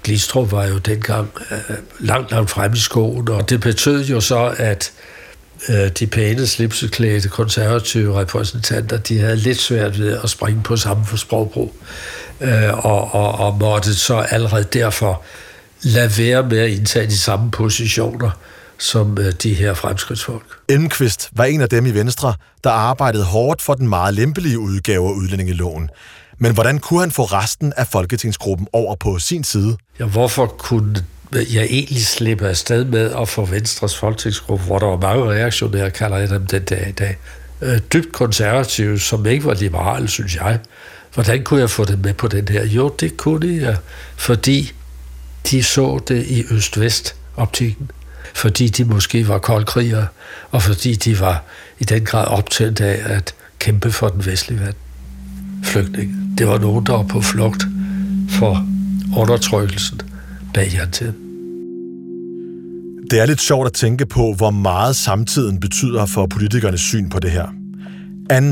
Glistrup 0.02 0.52
var 0.52 0.66
jo 0.66 0.78
dengang 0.78 1.28
øh, 1.50 1.76
langt, 2.00 2.30
langt 2.30 2.50
frem 2.50 2.72
i 2.72 2.78
skoen, 2.78 3.28
og 3.28 3.50
det 3.50 3.60
betød 3.60 4.04
jo 4.04 4.20
så, 4.20 4.54
at 4.56 4.92
øh, 5.68 5.88
de 5.98 6.06
pæne 6.06 6.46
slipseklædte 6.46 7.28
konservative 7.28 8.20
repræsentanter, 8.20 8.96
de 8.96 9.18
havde 9.18 9.36
lidt 9.36 9.58
svært 9.58 9.98
ved 9.98 10.18
at 10.24 10.30
springe 10.30 10.62
på 10.62 10.76
samme 10.76 11.06
for 11.06 11.16
sprogbrug, 11.16 11.74
øh, 12.40 12.84
og, 12.86 13.14
og, 13.14 13.32
og 13.32 13.58
måtte 13.58 13.94
så 13.94 14.16
allerede 14.16 14.64
derfor 14.64 15.22
lade 15.82 16.10
være 16.18 16.42
med 16.42 16.58
at 16.58 16.70
indtage 16.70 17.06
de 17.06 17.18
samme 17.18 17.50
positioner 17.50 18.30
som 18.78 19.18
øh, 19.20 19.32
de 19.32 19.54
her 19.54 19.74
fremskridtsfolk. 19.74 20.58
Elmqvist 20.68 21.28
var 21.32 21.44
en 21.44 21.60
af 21.60 21.68
dem 21.68 21.86
i 21.86 21.90
Venstre, 21.90 22.34
der 22.64 22.70
arbejdede 22.70 23.24
hårdt 23.24 23.62
for 23.62 23.74
den 23.74 23.88
meget 23.88 24.14
lempelige 24.14 24.58
udgave 24.58 25.08
af 25.08 25.12
udlændingeloven. 25.12 25.90
Men 26.38 26.54
hvordan 26.54 26.78
kunne 26.78 27.00
han 27.00 27.10
få 27.10 27.24
resten 27.24 27.72
af 27.76 27.86
folketingsgruppen 27.86 28.68
over 28.72 28.94
på 28.94 29.18
sin 29.18 29.44
side? 29.44 29.76
Ja, 30.00 30.04
hvorfor 30.04 30.46
kunne 30.46 30.94
jeg 31.32 31.66
egentlig 31.70 32.06
slippe 32.06 32.48
afsted 32.48 32.84
med 32.84 33.14
at 33.20 33.28
få 33.28 33.44
Venstres 33.44 33.96
folketingsgruppe, 33.96 34.64
hvor 34.64 34.78
der 34.78 34.86
var 34.86 34.96
mange 34.96 35.24
reaktionære, 35.32 35.90
kalder 35.90 36.16
jeg 36.16 36.28
dem 36.28 36.46
den 36.46 36.64
dag 36.64 36.88
i 36.88 36.92
dag, 36.92 37.18
øh, 37.60 37.78
dybt 37.92 38.12
konservative, 38.12 38.98
som 38.98 39.26
ikke 39.26 39.44
var 39.44 39.54
liberale, 39.54 40.08
synes 40.08 40.36
jeg. 40.36 40.58
Hvordan 41.14 41.44
kunne 41.44 41.60
jeg 41.60 41.70
få 41.70 41.84
dem 41.84 41.98
med 41.98 42.14
på 42.14 42.28
den 42.28 42.48
her? 42.48 42.64
Jo, 42.64 42.88
det 43.00 43.16
kunne 43.16 43.62
jeg, 43.62 43.76
fordi 44.16 44.72
de 45.50 45.62
så 45.62 46.00
det 46.08 46.26
i 46.26 46.44
øst-vest-optikken 46.50 47.90
fordi 48.34 48.68
de 48.68 48.84
måske 48.84 49.28
var 49.28 49.38
koldkrigere, 49.38 50.06
og 50.50 50.62
fordi 50.62 50.94
de 50.94 51.20
var 51.20 51.44
i 51.78 51.84
den 51.84 52.04
grad 52.04 52.26
optændt 52.26 52.80
af 52.80 53.14
at 53.14 53.34
kæmpe 53.58 53.92
for 53.92 54.08
den 54.08 54.26
vestlige 54.26 54.60
verden. 54.60 54.80
Flygtninge. 55.64 56.14
Det 56.38 56.48
var 56.48 56.58
nogen, 56.58 56.86
der 56.86 56.92
var 56.92 57.02
på 57.02 57.20
flugt 57.20 57.66
for 58.28 58.66
undertrykkelsen 59.16 60.00
bag 60.54 60.70
jerntiden. 60.74 61.14
Det 63.10 63.20
er 63.20 63.26
lidt 63.26 63.40
sjovt 63.40 63.66
at 63.66 63.72
tænke 63.72 64.06
på, 64.06 64.34
hvor 64.36 64.50
meget 64.50 64.96
samtiden 64.96 65.60
betyder 65.60 66.06
for 66.06 66.26
politikernes 66.26 66.80
syn 66.80 67.08
på 67.08 67.18
det 67.18 67.30
her. 67.30 67.46
2. 67.46 67.50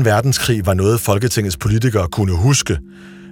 verdenskrig 0.03 0.65
var 0.65 0.73
noget, 0.73 0.99
Folketingets 0.99 1.57
politikere 1.57 2.07
kunne 2.07 2.35
huske, 2.35 2.77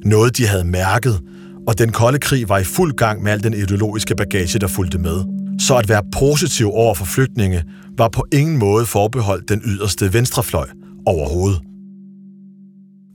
noget 0.03 0.37
de 0.37 0.47
havde 0.47 0.63
mærket, 0.63 1.19
og 1.67 1.77
den 1.77 1.91
kolde 1.91 2.19
krig 2.19 2.49
var 2.49 2.57
i 2.57 2.63
fuld 2.63 2.93
gang 2.93 3.23
med 3.23 3.31
al 3.31 3.43
den 3.43 3.53
ideologiske 3.53 4.15
bagage, 4.15 4.59
der 4.59 4.67
fulgte 4.67 4.97
med 4.97 5.44
så 5.59 5.75
at 5.75 5.89
være 5.89 6.03
positiv 6.11 6.71
over 6.71 6.95
for 6.95 7.05
flygtninge 7.05 7.63
var 7.97 8.09
på 8.09 8.25
ingen 8.33 8.57
måde 8.57 8.85
forbeholdt 8.85 9.49
den 9.49 9.61
yderste 9.65 10.13
venstrefløj 10.13 10.67
overhovedet. 11.05 11.61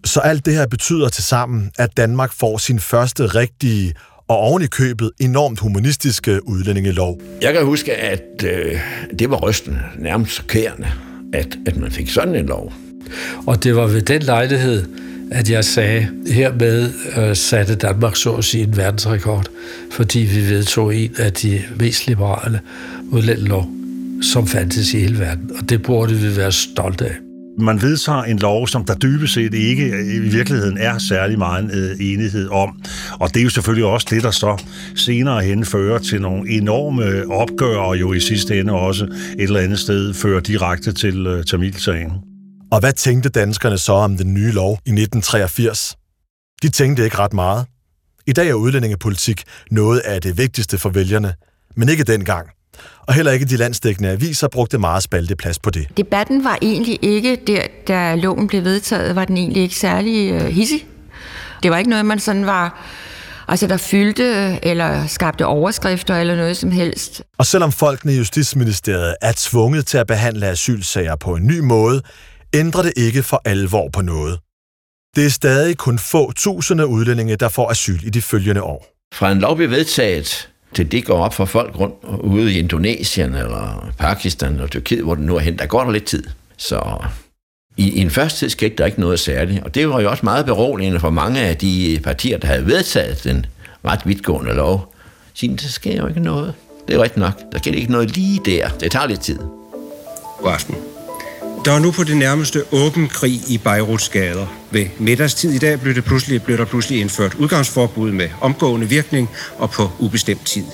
Så 0.05 0.21
alt 0.21 0.47
det 0.47 0.55
her 0.55 0.67
betyder 0.67 1.09
til 1.09 1.25
sammen, 1.25 1.71
at 1.79 1.97
Danmark 1.97 2.33
får 2.33 2.59
sin 2.59 2.81
første 2.81 3.27
rigtige 3.27 3.95
og 4.29 4.37
oven 4.37 4.63
i 4.63 4.67
købet 4.67 5.11
enormt 5.21 5.61
humanistiske 5.61 6.49
udlændingelov. 6.49 7.21
Jeg 7.43 7.53
kan 7.53 7.65
huske, 7.65 7.95
at 7.95 8.45
øh, 8.45 8.81
det 9.19 9.31
var 9.31 9.37
rystende, 9.37 9.81
nærmest 9.99 10.33
chokerende, 10.33 10.89
at, 11.33 11.59
at 11.67 11.77
man 11.77 11.91
fik 11.91 12.09
sådan 12.09 12.35
en 12.35 12.47
lov. 12.47 12.73
Og 13.47 13.65
det 13.65 13.77
var 13.77 13.87
ved 13.87 14.03
den 14.03 14.23
lejlighed, 14.23 14.85
at 15.31 15.51
jeg 15.51 15.65
sagde, 15.65 16.09
hermed 16.27 16.93
øh, 17.17 17.37
satte 17.37 17.75
Danmark 17.75 18.17
så 18.17 18.33
at 18.33 18.45
sige 18.45 18.65
en 18.65 18.77
verdensrekord, 18.77 19.47
fordi 19.91 20.19
vi 20.19 20.51
vedtog 20.51 20.97
en 20.97 21.11
af 21.19 21.33
de 21.33 21.63
mest 21.79 22.07
liberale 22.07 22.61
udlændinglov, 23.11 23.71
som 24.23 24.47
fandtes 24.47 24.95
i 24.95 24.99
hele 24.99 25.19
verden. 25.19 25.51
Og 25.59 25.71
det 25.71 25.83
burde 25.83 26.15
vi 26.15 26.37
være 26.37 26.53
stolte 26.53 27.05
af. 27.05 27.15
Man 27.59 27.83
vedtager 27.83 28.23
en 28.23 28.39
lov, 28.39 28.69
som 28.69 28.85
der 28.85 28.95
dybest 28.95 29.35
set 29.35 29.55
ikke 29.55 29.85
øh, 29.85 30.15
i 30.15 30.19
virkeligheden 30.19 30.79
er 30.79 30.99
særlig 30.99 31.39
meget 31.39 31.71
øh, 31.75 32.13
enighed 32.13 32.49
om. 32.49 32.81
Og 33.21 33.35
det 33.35 33.41
er 33.41 33.45
jo 33.45 33.51
selvfølgelig 33.51 33.85
også 33.85 34.07
det, 34.11 34.23
der 34.23 34.31
så 34.31 34.63
senere 34.95 35.43
hen 35.43 35.65
fører 35.65 35.99
til 35.99 36.21
nogle 36.21 36.51
enorme 36.51 37.05
øh, 37.05 37.27
opgør, 37.29 37.77
og 37.77 38.01
jo 38.01 38.13
i 38.13 38.21
sidste 38.21 38.61
ende 38.61 38.73
også 38.73 39.05
et 39.05 39.43
eller 39.43 39.61
andet 39.61 39.79
sted 39.79 40.15
fører 40.15 40.41
direkte 40.41 40.93
til 40.93 41.27
øh, 41.27 41.45
Tamilsagen. 41.45 42.30
Og 42.73 42.81
hvad 42.81 42.93
tænkte 42.93 43.29
danskerne 43.29 43.79
så 43.79 43.93
om 43.93 44.17
den 44.17 44.35
nye 44.35 44.53
lov 44.53 44.73
i 44.73 44.91
1983? 44.91 45.97
De 46.63 46.69
tænkte 46.69 47.05
ikke 47.05 47.19
ret 47.19 47.33
meget. 47.33 47.67
I 48.27 48.33
dag 48.33 48.49
er 48.49 48.55
udlændingepolitik 48.55 49.43
noget 49.71 50.01
af 50.01 50.21
det 50.23 50.39
vigtigste 50.39 50.79
for 50.79 50.89
vælgerne, 50.89 51.35
men 51.77 51.89
ikke 51.89 52.05
dengang. 52.05 52.49
Og 53.07 53.15
heller 53.15 53.33
ikke 53.33 53.47
de 53.47 53.57
landsdækkende 53.57 54.11
aviser 54.11 54.49
brugte 54.49 54.79
meget 54.79 55.03
spalteplads 55.03 55.59
på 55.59 55.71
det. 55.71 55.87
Debatten 55.97 56.45
var 56.45 56.59
egentlig 56.63 56.99
ikke, 57.03 57.39
der, 57.47 57.63
da 57.89 58.15
loven 58.15 58.47
blev 58.47 58.65
vedtaget, 58.65 59.17
var 59.17 59.25
den 59.25 59.37
egentlig 59.37 59.63
ikke 59.63 59.75
særlig 59.75 60.35
uh, 60.35 60.41
hissig. 60.41 60.87
Det 61.63 61.71
var 61.71 61.79
ikke 61.79 61.91
noget, 61.91 62.07
man 62.07 62.21
sådan 62.21 62.47
var 62.47 62.87
altså 63.49 63.67
der 63.67 63.77
fyldte 63.77 64.59
eller 64.63 65.07
skabte 65.07 65.47
overskrifter 65.47 66.17
eller 66.17 66.37
noget 66.37 66.57
som 66.57 66.71
helst. 66.71 67.23
Og 67.39 67.47
selvom 67.47 67.73
folkene 67.73 68.13
i 68.13 68.17
Justitsministeriet 68.17 69.17
er 69.21 69.33
tvunget 69.37 69.87
til 69.87 69.99
at 69.99 70.07
behandle 70.07 70.47
asylsager 70.47 71.17
på 71.17 71.35
en 71.35 71.47
ny 71.47 71.59
måde, 71.59 72.03
ændrer 72.55 72.83
det 72.83 72.93
ikke 72.97 73.23
for 73.23 73.43
alvor 73.45 73.89
på 73.89 74.03
noget. 74.03 74.39
Det 75.17 75.27
er 75.27 75.31
stadig 75.31 75.77
kun 75.77 75.99
få 75.99 76.33
tusinde 76.33 76.87
udlændinge, 76.87 77.37
der 77.37 77.49
får 77.49 77.71
asyl 77.71 78.07
i 78.07 78.11
de 78.11 78.23
følgende 78.23 78.63
år. 78.63 78.87
Fra 79.15 79.33
en 79.33 79.39
lov 79.39 79.57
bliver 79.57 79.69
vedtaget, 79.69 80.49
til 80.75 80.93
det 80.93 81.05
går 81.05 81.25
op 81.25 81.35
for 81.35 81.45
folk 81.45 81.79
rundt 81.79 81.95
ude 82.21 82.53
i 82.53 82.59
Indonesien 82.59 83.35
eller 83.35 83.93
Pakistan 83.99 84.61
og 84.61 84.71
Tyrkiet, 84.71 85.03
hvor 85.03 85.15
den 85.15 85.27
nu 85.27 85.37
er 85.37 85.41
hen, 85.41 85.59
der 85.59 85.67
går 85.67 85.85
der 85.85 85.91
lidt 85.91 86.05
tid. 86.05 86.25
Så 86.57 86.97
i, 87.77 87.91
i 87.91 87.99
en 87.99 88.11
første 88.11 88.39
tid 88.39 88.49
skete 88.49 88.77
der 88.77 88.87
ikke 88.87 89.01
noget 89.01 89.21
særligt, 89.21 89.65
og 89.65 89.75
det 89.75 89.89
var 89.89 90.01
jo 90.01 90.11
også 90.11 90.25
meget 90.25 90.47
beroligende 90.47 91.01
for 91.01 91.11
mange 91.11 91.41
af 91.41 91.57
de 91.57 92.01
partier, 92.05 92.39
der 92.39 92.47
havde 92.47 92.67
vedtaget 92.67 93.25
den 93.25 93.47
ret 93.85 94.01
vidtgående 94.05 94.55
lov. 94.55 94.95
Sige, 95.35 95.57
der 95.57 95.69
sker 95.69 95.97
jo 95.97 96.07
ikke 96.07 96.21
noget. 96.21 96.55
Det 96.89 96.97
er 96.97 97.03
rigtigt 97.03 97.21
nok. 97.21 97.33
Der 97.53 97.59
sker 97.59 97.73
ikke 97.73 97.93
noget 97.93 98.17
lige 98.17 98.41
der. 98.45 98.69
Det 98.69 98.91
tager 98.93 99.07
lidt 99.07 99.21
tid. 99.21 99.39
God 100.43 100.53
aften. 100.53 100.75
Der 101.65 101.73
er 101.73 101.79
nu 101.79 101.91
på 101.91 102.05
det 102.05 102.17
nærmeste 102.17 102.63
åben 102.73 103.09
krig 103.09 103.41
i 103.51 103.59
Beiruts 103.59 104.09
gader. 104.09 104.47
Ved 104.71 104.87
middagstid 104.99 105.53
i 105.53 105.59
dag 105.59 105.81
blev, 105.81 105.95
det 105.95 106.05
pludselig, 106.05 106.43
blev 106.43 106.59
der 106.59 106.65
pludselig 106.65 107.01
indført 107.01 107.35
udgangsforbud 107.35 108.13
med 108.13 108.29
omgående 108.41 108.89
virkning 108.89 109.31
og 109.59 109.71
på 109.71 109.91
ubestemt 109.99 110.47
tid. 110.47 110.65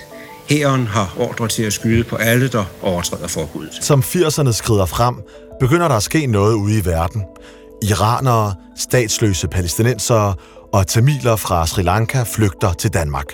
Hæren 0.49 0.87
har 0.87 1.15
ordre 1.19 1.49
til 1.49 1.63
at 1.63 1.73
skyde 1.73 2.05
på 2.05 2.17
alle, 2.17 2.49
der 2.49 2.65
overtræder 2.83 3.29
forbuddet. 3.29 3.79
Som 3.81 4.01
80'erne 4.01 4.53
skrider 4.53 4.87
frem, 4.87 5.15
begynder 5.61 5.89
der 5.89 5.95
at 5.95 6.03
ske 6.03 6.27
noget 6.27 6.55
ude 6.55 6.79
i 6.79 6.85
verden. 6.85 7.23
iranere, 7.83 8.55
statsløse 8.77 9.49
palæstinensere 9.49 10.35
og 10.73 10.87
tamiler 10.87 11.37
fra 11.37 11.67
Sri 11.67 11.83
Lanka 11.83 12.23
flygter 12.23 12.73
til 12.73 12.91
Danmark. 12.95 13.27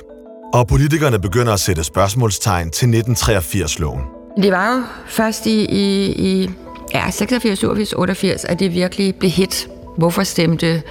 Og 0.54 0.66
politikerne 0.68 1.18
begynder 1.18 1.52
at 1.52 1.60
sætte 1.60 1.84
spørgsmålstegn 1.84 2.70
til 2.70 2.86
1983-loven. 2.86 4.00
Det 4.42 4.52
var 4.52 4.76
jo 4.76 4.82
først 5.08 5.46
i, 5.46 5.64
i, 5.64 6.12
i 6.42 6.50
ja, 6.94 7.10
86, 7.10 7.58
87, 7.58 7.92
88, 7.92 8.44
at 8.44 8.60
det 8.60 8.74
virkelig 8.74 9.14
blev 9.14 9.30
hit. 9.30 9.68
Hvorfor 9.96 10.22
stemte 10.22 10.82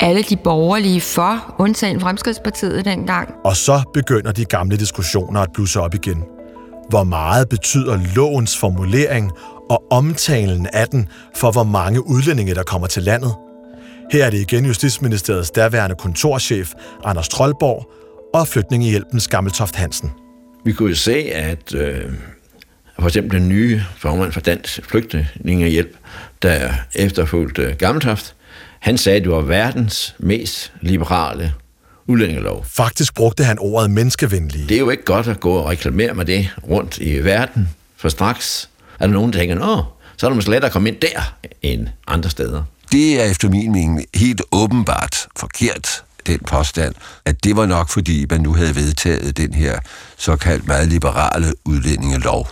alle 0.00 0.22
de 0.22 0.36
borgerlige 0.36 1.00
for, 1.00 1.54
undtagen 1.58 2.00
Fremskridspartiet 2.00 2.84
dengang? 2.84 3.34
Og 3.44 3.56
så 3.56 3.82
begynder 3.94 4.32
de 4.32 4.44
gamle 4.44 4.76
diskussioner 4.76 5.40
at 5.40 5.48
blusse 5.54 5.80
op 5.80 5.94
igen. 5.94 6.24
Hvor 6.88 7.04
meget 7.04 7.48
betyder 7.48 7.98
lovens 8.16 8.58
formulering 8.58 9.32
og 9.70 9.82
omtalen 9.90 10.66
af 10.72 10.88
den 10.88 11.08
for, 11.36 11.50
hvor 11.50 11.64
mange 11.64 12.06
udlændinge, 12.06 12.54
der 12.54 12.62
kommer 12.62 12.86
til 12.86 13.02
landet? 13.02 13.34
Her 14.12 14.24
er 14.24 14.30
det 14.30 14.38
igen 14.38 14.66
Justitsministeriets 14.66 15.50
daværende 15.50 15.96
kontorchef, 15.96 16.72
Anders 17.04 17.28
Trollborg, 17.28 17.90
og 18.34 18.48
flygtningehjælpens 18.48 19.28
Gammeltoft 19.28 19.76
Hansen. 19.76 20.10
Vi 20.64 20.72
kunne 20.72 20.88
jo 20.88 20.96
se, 20.96 21.14
at 21.32 21.74
øh, 21.74 22.12
for 23.02 23.08
eksempel 23.08 23.40
den 23.40 23.48
nye 23.48 23.82
formand 23.96 24.32
for 24.32 24.40
Dansk 24.40 24.80
Flygtningehjælp, 24.88 25.96
der 26.42 26.72
efterfulgte 26.94 27.76
Gammeltoft, 27.78 28.34
han 28.80 28.98
sagde, 28.98 29.16
at 29.16 29.22
det 29.22 29.32
var 29.32 29.40
verdens 29.40 30.14
mest 30.18 30.72
liberale 30.80 31.52
udlændingelov. 32.06 32.66
Faktisk 32.68 33.14
brugte 33.14 33.44
han 33.44 33.56
ordet 33.60 33.90
menneskevenlige. 33.90 34.68
Det 34.68 34.74
er 34.74 34.78
jo 34.78 34.90
ikke 34.90 35.04
godt 35.04 35.28
at 35.28 35.40
gå 35.40 35.52
og 35.52 35.68
reklamere 35.68 36.14
med 36.14 36.24
det 36.24 36.50
rundt 36.68 36.98
i 36.98 37.24
verden, 37.24 37.68
for 37.96 38.08
straks 38.08 38.68
er 38.98 39.06
der 39.06 39.12
nogen, 39.14 39.32
der 39.32 39.38
tænker, 39.38 39.56
åh, 39.56 39.84
så 40.16 40.26
er 40.26 40.30
det 40.30 40.36
måske 40.36 40.50
lettere 40.50 40.66
at 40.66 40.72
komme 40.72 40.88
ind 40.88 40.96
der 41.00 41.36
end 41.62 41.86
andre 42.06 42.30
steder. 42.30 42.62
Det 42.92 43.20
er 43.20 43.24
efter 43.24 43.50
min 43.50 43.72
mening 43.72 44.04
helt 44.14 44.42
åbenbart 44.52 45.26
forkert, 45.36 46.02
den 46.26 46.38
påstand, 46.38 46.94
at 47.24 47.44
det 47.44 47.56
var 47.56 47.66
nok 47.66 47.88
fordi, 47.88 48.26
man 48.30 48.40
nu 48.40 48.54
havde 48.54 48.76
vedtaget 48.76 49.36
den 49.36 49.54
her 49.54 49.78
såkaldt 50.16 50.66
meget 50.66 50.88
liberale 50.88 51.52
udlændingelov. 51.64 52.48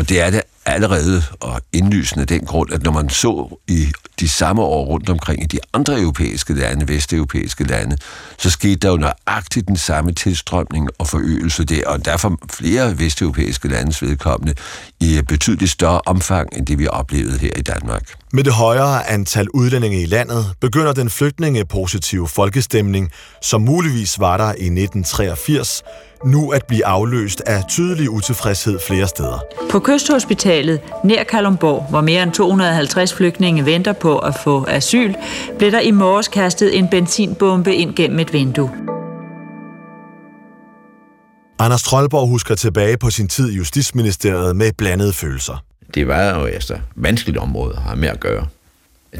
Og 0.00 0.08
det 0.08 0.20
er 0.20 0.30
det 0.30 0.42
allerede 0.66 1.22
og 1.40 1.60
indlysende 1.72 2.24
den 2.24 2.40
grund, 2.40 2.72
at 2.72 2.82
når 2.82 2.92
man 2.92 3.08
så 3.08 3.58
i 3.68 3.92
de 4.20 4.28
samme 4.28 4.62
år 4.62 4.84
rundt 4.84 5.10
omkring 5.10 5.42
i 5.42 5.46
de 5.46 5.58
andre 5.72 6.00
europæiske 6.00 6.54
lande, 6.54 6.88
vesteuropæiske 6.88 7.64
lande, 7.64 7.96
så 8.38 8.50
skete 8.50 8.74
der 8.74 8.88
jo 8.88 8.96
nøjagtigt 8.96 9.68
den 9.68 9.76
samme 9.76 10.12
tilstrømning 10.12 10.88
og 10.98 11.06
forøgelse 11.06 11.64
der, 11.64 11.86
og 11.86 12.04
derfor 12.04 12.38
flere 12.50 12.98
vesteuropæiske 12.98 13.68
landes 13.68 14.02
vedkommende 14.02 14.54
i 15.00 15.20
betydeligt 15.28 15.70
større 15.70 16.00
omfang, 16.06 16.48
end 16.56 16.66
det 16.66 16.78
vi 16.78 16.86
oplevede 16.88 17.38
her 17.38 17.52
i 17.56 17.62
Danmark. 17.62 18.02
Med 18.32 18.44
det 18.44 18.52
højere 18.52 19.08
antal 19.08 19.48
udlændinge 19.48 20.02
i 20.02 20.06
landet 20.06 20.46
begynder 20.60 20.92
den 20.92 21.10
flygtningepositive 21.10 22.28
folkestemning, 22.28 23.10
som 23.42 23.60
muligvis 23.60 24.20
var 24.20 24.36
der 24.36 24.48
i 24.48 24.48
1983, 24.48 25.82
nu 26.24 26.50
at 26.50 26.66
blive 26.66 26.86
afløst 26.86 27.42
af 27.46 27.64
tydelig 27.68 28.10
utilfredshed 28.10 28.78
flere 28.86 29.06
steder. 29.08 29.42
På 29.70 29.80
Kysthospitalet 29.80 30.80
nær 31.04 31.24
Kalumborg, 31.24 31.86
hvor 31.90 32.00
mere 32.00 32.22
end 32.22 32.32
250 32.32 33.14
flygtninge 33.14 33.66
venter 33.66 33.92
på 33.92 34.18
at 34.18 34.34
få 34.44 34.64
asyl, 34.68 35.14
blev 35.58 35.72
der 35.72 35.80
i 35.80 35.90
morges 35.90 36.28
kastet 36.28 36.78
en 36.78 36.88
benzinbombe 36.88 37.74
ind 37.74 37.94
gennem 37.94 38.18
et 38.18 38.32
vindue. 38.32 38.70
Anders 41.58 41.82
Trollborg 41.82 42.28
husker 42.28 42.54
tilbage 42.54 42.96
på 42.96 43.10
sin 43.10 43.28
tid 43.28 43.50
i 43.50 43.56
Justitsministeriet 43.56 44.56
med 44.56 44.72
blandede 44.78 45.12
følelser. 45.12 45.64
Det 45.94 46.08
var 46.08 46.38
jo 46.38 46.44
altså 46.44 46.78
vanskeligt 46.94 47.38
område 47.38 47.74
at 47.76 47.82
have 47.82 47.96
med 47.96 48.08
at 48.08 48.20
gøre. 48.20 48.46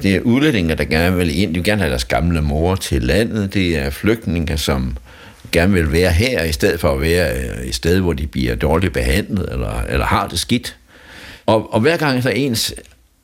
Det 0.02 0.16
er 0.16 0.20
udlændinge, 0.20 0.76
der 0.76 0.84
gerne 0.84 1.16
vil 1.16 1.38
ind. 1.38 1.50
De 1.50 1.54
vil 1.54 1.64
gerne 1.64 1.80
have 1.80 1.90
deres 1.90 2.04
gamle 2.04 2.42
mor 2.42 2.74
til 2.74 3.02
landet. 3.02 3.54
Det 3.54 3.78
er 3.78 3.90
flygtninge, 3.90 4.58
som 4.58 4.96
gerne 5.52 5.72
vil 5.72 5.92
være 5.92 6.10
her, 6.10 6.44
i 6.44 6.52
stedet 6.52 6.80
for 6.80 6.92
at 6.92 7.00
være 7.00 7.36
øh, 7.36 7.66
et 7.66 7.74
sted, 7.74 8.00
hvor 8.00 8.12
de 8.12 8.26
bliver 8.26 8.54
dårligt 8.54 8.92
behandlet, 8.92 9.52
eller, 9.52 9.82
eller 9.82 10.06
har 10.06 10.28
det 10.28 10.38
skidt. 10.38 10.76
Og, 11.46 11.74
og 11.74 11.80
hver 11.80 11.96
gang 11.96 12.22
så 12.22 12.30
ens, 12.30 12.74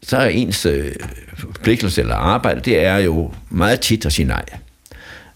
så 0.02 0.16
er 0.16 0.26
ens 0.26 0.66
øh, 0.66 0.92
forpligtelse 1.38 2.00
eller 2.00 2.14
arbejde, 2.14 2.60
det 2.60 2.84
er 2.84 2.96
jo 2.96 3.32
meget 3.50 3.80
tit 3.80 4.06
at 4.06 4.12
sige 4.12 4.26
nej. 4.26 4.44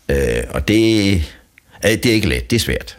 Øh, 0.09 0.43
og 0.51 0.69
det, 0.69 1.15
øh, 1.85 1.91
det 1.91 2.07
er 2.07 2.13
ikke 2.13 2.29
let, 2.29 2.51
det 2.51 2.57
er 2.57 2.61
svært. 2.61 2.99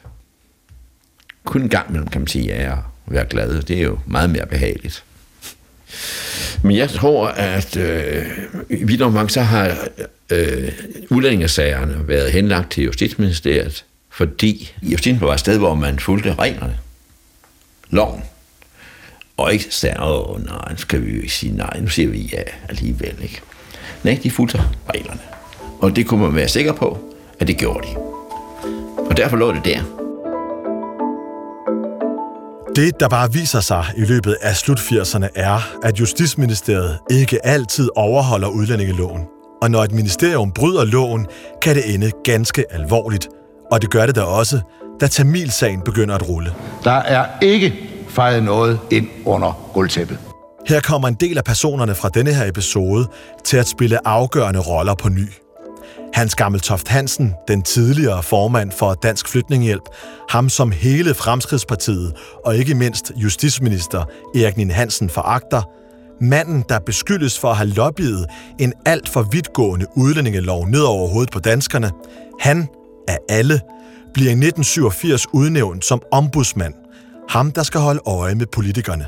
Kun 1.44 1.62
en 1.62 1.70
gang 1.70 1.90
imellem 1.90 2.08
kan 2.08 2.22
man 2.22 2.28
sige 2.28 2.46
ja 2.46 2.72
og 2.72 2.84
være 3.08 3.26
glad. 3.26 3.62
Det 3.62 3.78
er 3.78 3.84
jo 3.84 4.00
meget 4.06 4.30
mere 4.30 4.46
behageligt. 4.46 5.04
Men 6.64 6.78
jeg 6.78 6.90
tror, 6.90 7.28
at 7.28 7.78
øh, 7.78 8.26
i 8.70 8.84
vidt 8.84 9.02
omfang, 9.02 9.32
så 9.32 9.42
har 9.42 9.78
øh, 10.30 10.72
udlændingesagerne 11.10 12.08
været 12.08 12.32
henlagt 12.32 12.72
til 12.72 12.84
Justitsministeriet, 12.84 13.86
fordi 14.10 14.72
Justitsministeriet 14.82 15.22
var 15.22 15.34
et 15.34 15.40
sted, 15.40 15.58
hvor 15.58 15.76
man 15.76 16.00
fulgte 16.00 16.36
reglerne. 16.36 16.78
Loven. 17.90 18.22
Og 19.38 19.54
ikke 19.54 19.66
sagde, 19.70 20.04
åh 20.04 20.46
nej, 20.46 20.76
skal 20.78 21.06
vi 21.06 21.12
jo 21.12 21.22
ikke 21.22 21.34
sige 21.34 21.56
nej, 21.56 21.80
nu 21.80 21.88
siger 21.88 22.10
vi 22.10 22.30
ja 22.34 22.42
alligevel, 22.70 23.16
ikke? 23.22 23.42
Nej, 24.04 24.20
de 24.24 24.32
fulgte 24.32 24.62
reglerne. 24.90 25.20
Og 25.80 25.96
det 25.96 26.08
kunne 26.08 26.22
man 26.22 26.36
være 26.36 26.48
sikker 26.48 26.74
på, 26.74 27.14
at 27.40 27.48
det 27.48 27.58
gjorde 27.58 27.88
de. 27.88 27.96
Og 28.98 29.18
derfor 29.18 29.38
lå 29.38 29.54
det 29.54 29.66
der. 29.66 30.01
Det, 32.76 33.00
der 33.00 33.08
bare 33.08 33.34
viser 33.34 33.60
sig 33.60 33.86
i 33.98 34.02
løbet 34.02 34.38
af 34.42 34.56
slut 34.56 34.80
80'erne, 34.80 35.28
er, 35.36 35.78
at 35.84 36.00
Justitsministeriet 36.00 37.00
ikke 37.10 37.46
altid 37.46 37.90
overholder 37.96 38.48
udlændingeloven. 38.48 39.22
Og 39.62 39.72
når 39.72 39.84
et 39.84 39.92
ministerium 39.92 40.52
bryder 40.52 40.86
loven, 40.86 41.28
kan 41.62 41.76
det 41.76 41.94
ende 41.94 42.12
ganske 42.24 42.66
alvorligt. 42.70 43.28
Og 43.72 43.82
det 43.82 43.90
gør 43.90 44.06
det 44.06 44.16
da 44.16 44.22
også, 44.22 44.60
da 45.02 45.08
Tamilsagen 45.08 45.82
begynder 45.82 46.16
at 46.16 46.30
rulle. 46.30 46.54
Der 46.84 46.92
er 46.92 47.26
ikke 47.42 47.74
fejret 48.10 48.44
noget 48.44 48.80
ind 48.92 49.08
under 49.26 49.70
gulvtæppet. 49.74 50.18
Her 50.68 50.80
kommer 50.80 51.08
en 51.08 51.14
del 51.14 51.38
af 51.38 51.44
personerne 51.44 51.96
fra 51.96 52.10
denne 52.10 52.34
her 52.34 52.48
episode 52.48 53.08
til 53.44 53.58
at 53.58 53.68
spille 53.68 54.08
afgørende 54.08 54.60
roller 54.60 54.96
på 54.96 55.10
ny. 55.10 55.28
Hans 56.14 56.36
Gammeltoft 56.36 56.88
Hansen, 56.88 57.34
den 57.48 57.62
tidligere 57.62 58.24
formand 58.24 58.72
for 58.72 58.94
Dansk 58.94 59.28
Flytninghjælp, 59.30 59.84
ham 60.30 60.50
som 60.50 60.72
hele 60.72 61.14
Fremskridspartiet 61.14 62.14
og 62.46 62.58
ikke 62.58 62.76
mindst 62.76 63.12
justitsminister 63.16 64.06
Erik 64.36 64.58
Nien 64.58 64.72
Hansen 64.72 65.10
foragter, 65.10 65.62
manden, 66.22 66.66
der 66.70 66.80
beskyldes 66.80 67.40
for 67.40 67.50
at 67.52 67.58
have 67.58 67.70
lobbyet 67.70 68.26
en 68.60 68.74
alt 68.86 69.10
for 69.10 69.22
vidtgående 69.32 69.86
udlændingelov 69.96 70.68
ned 70.68 70.82
over 70.82 71.08
hovedet 71.08 71.32
på 71.32 71.40
danskerne, 71.40 71.92
han 72.40 72.68
af 73.08 73.18
alle 73.30 73.62
bliver 74.14 74.30
i 74.30 74.34
1987 74.34 75.34
udnævnt 75.34 75.86
som 75.86 76.02
ombudsmand, 76.12 76.74
ham 77.30 77.52
der 77.52 77.64
skal 77.64 77.82
holde 77.82 78.02
øje 78.06 78.36
med 78.36 78.46
politikerne. 78.46 79.06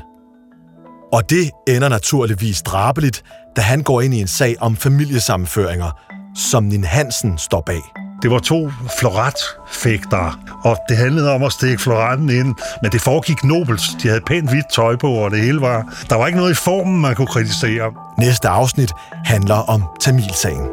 Og 1.12 1.30
det 1.30 1.50
ender 1.68 1.88
naturligvis 1.88 2.62
drabeligt, 2.62 3.24
da 3.56 3.60
han 3.60 3.82
går 3.82 4.00
ind 4.00 4.14
i 4.14 4.20
en 4.20 4.28
sag 4.28 4.56
om 4.60 4.76
familiesammenføringer, 4.76 6.13
som 6.36 6.64
Nin 6.64 6.84
Hansen 6.84 7.38
står 7.38 7.60
bag. 7.66 7.82
Det 8.22 8.30
var 8.30 8.38
to 8.38 8.70
floratfægtere, 9.00 10.32
og 10.64 10.78
det 10.88 10.96
handlede 10.96 11.30
om 11.30 11.42
at 11.42 11.52
stikke 11.52 11.82
floraten 11.82 12.30
ind, 12.30 12.54
men 12.82 12.92
det 12.92 13.00
foregik 13.00 13.44
nobelt. 13.44 13.82
De 14.02 14.08
havde 14.08 14.20
pænt 14.26 14.50
hvidt 14.50 14.72
tøj 14.72 14.96
på, 14.96 15.10
og 15.12 15.30
det 15.30 15.40
hele 15.40 15.60
var... 15.60 15.84
Der 16.10 16.16
var 16.16 16.26
ikke 16.26 16.38
noget 16.38 16.50
i 16.50 16.54
formen, 16.54 17.00
man 17.00 17.14
kunne 17.14 17.26
kritisere. 17.26 17.92
Næste 18.18 18.48
afsnit 18.48 18.92
handler 19.24 19.54
om 19.54 19.82
Tamilsagen. 20.00 20.66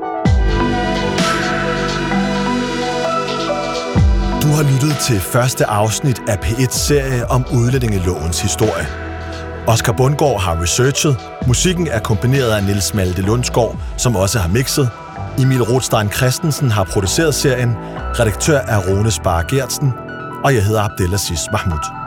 Du 4.41 4.47
har 4.47 4.63
lyttet 4.74 4.97
til 4.97 5.19
første 5.19 5.65
afsnit 5.65 6.21
af 6.28 6.38
P1-serie 6.38 7.32
om 7.32 7.45
udlændingelovens 7.54 8.41
historie. 8.41 8.88
Oscar 9.67 9.93
Bundgaard 9.93 10.41
har 10.41 10.62
researchet, 10.62 11.17
musikken 11.47 11.88
er 11.88 12.00
kombineret 12.00 12.52
af 12.52 12.63
Nils 12.63 12.93
Malte 12.93 13.21
Lundsgaard, 13.21 13.78
som 13.97 14.15
også 14.15 14.39
har 14.39 14.50
mixet, 14.50 14.89
Emil 15.39 15.62
Rothstein 15.62 16.12
Christensen 16.12 16.72
har 16.72 16.84
produceret 16.84 17.36
serien, 17.36 17.76
redaktør 18.20 18.58
er 18.58 18.78
Rune 18.88 19.12
Spar 19.12 19.44
Gertsen, 19.44 19.94
og 20.44 20.56
jeg 20.56 20.65
hedder 20.65 20.82
Abdelaziz 20.82 21.39
Mahmoud. 21.52 22.02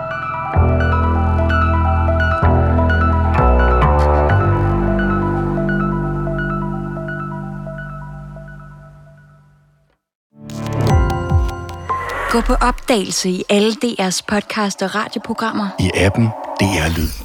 Gå 12.30 12.40
på 12.40 12.54
opdagelse 12.54 13.30
i 13.30 13.44
alle 13.50 13.72
DR's 13.84 14.20
podcast 14.28 14.82
og 14.82 14.94
radioprogrammer. 14.94 15.68
I 15.80 15.90
appen 15.94 16.24
DR 16.60 16.96
Lyd. 16.96 17.23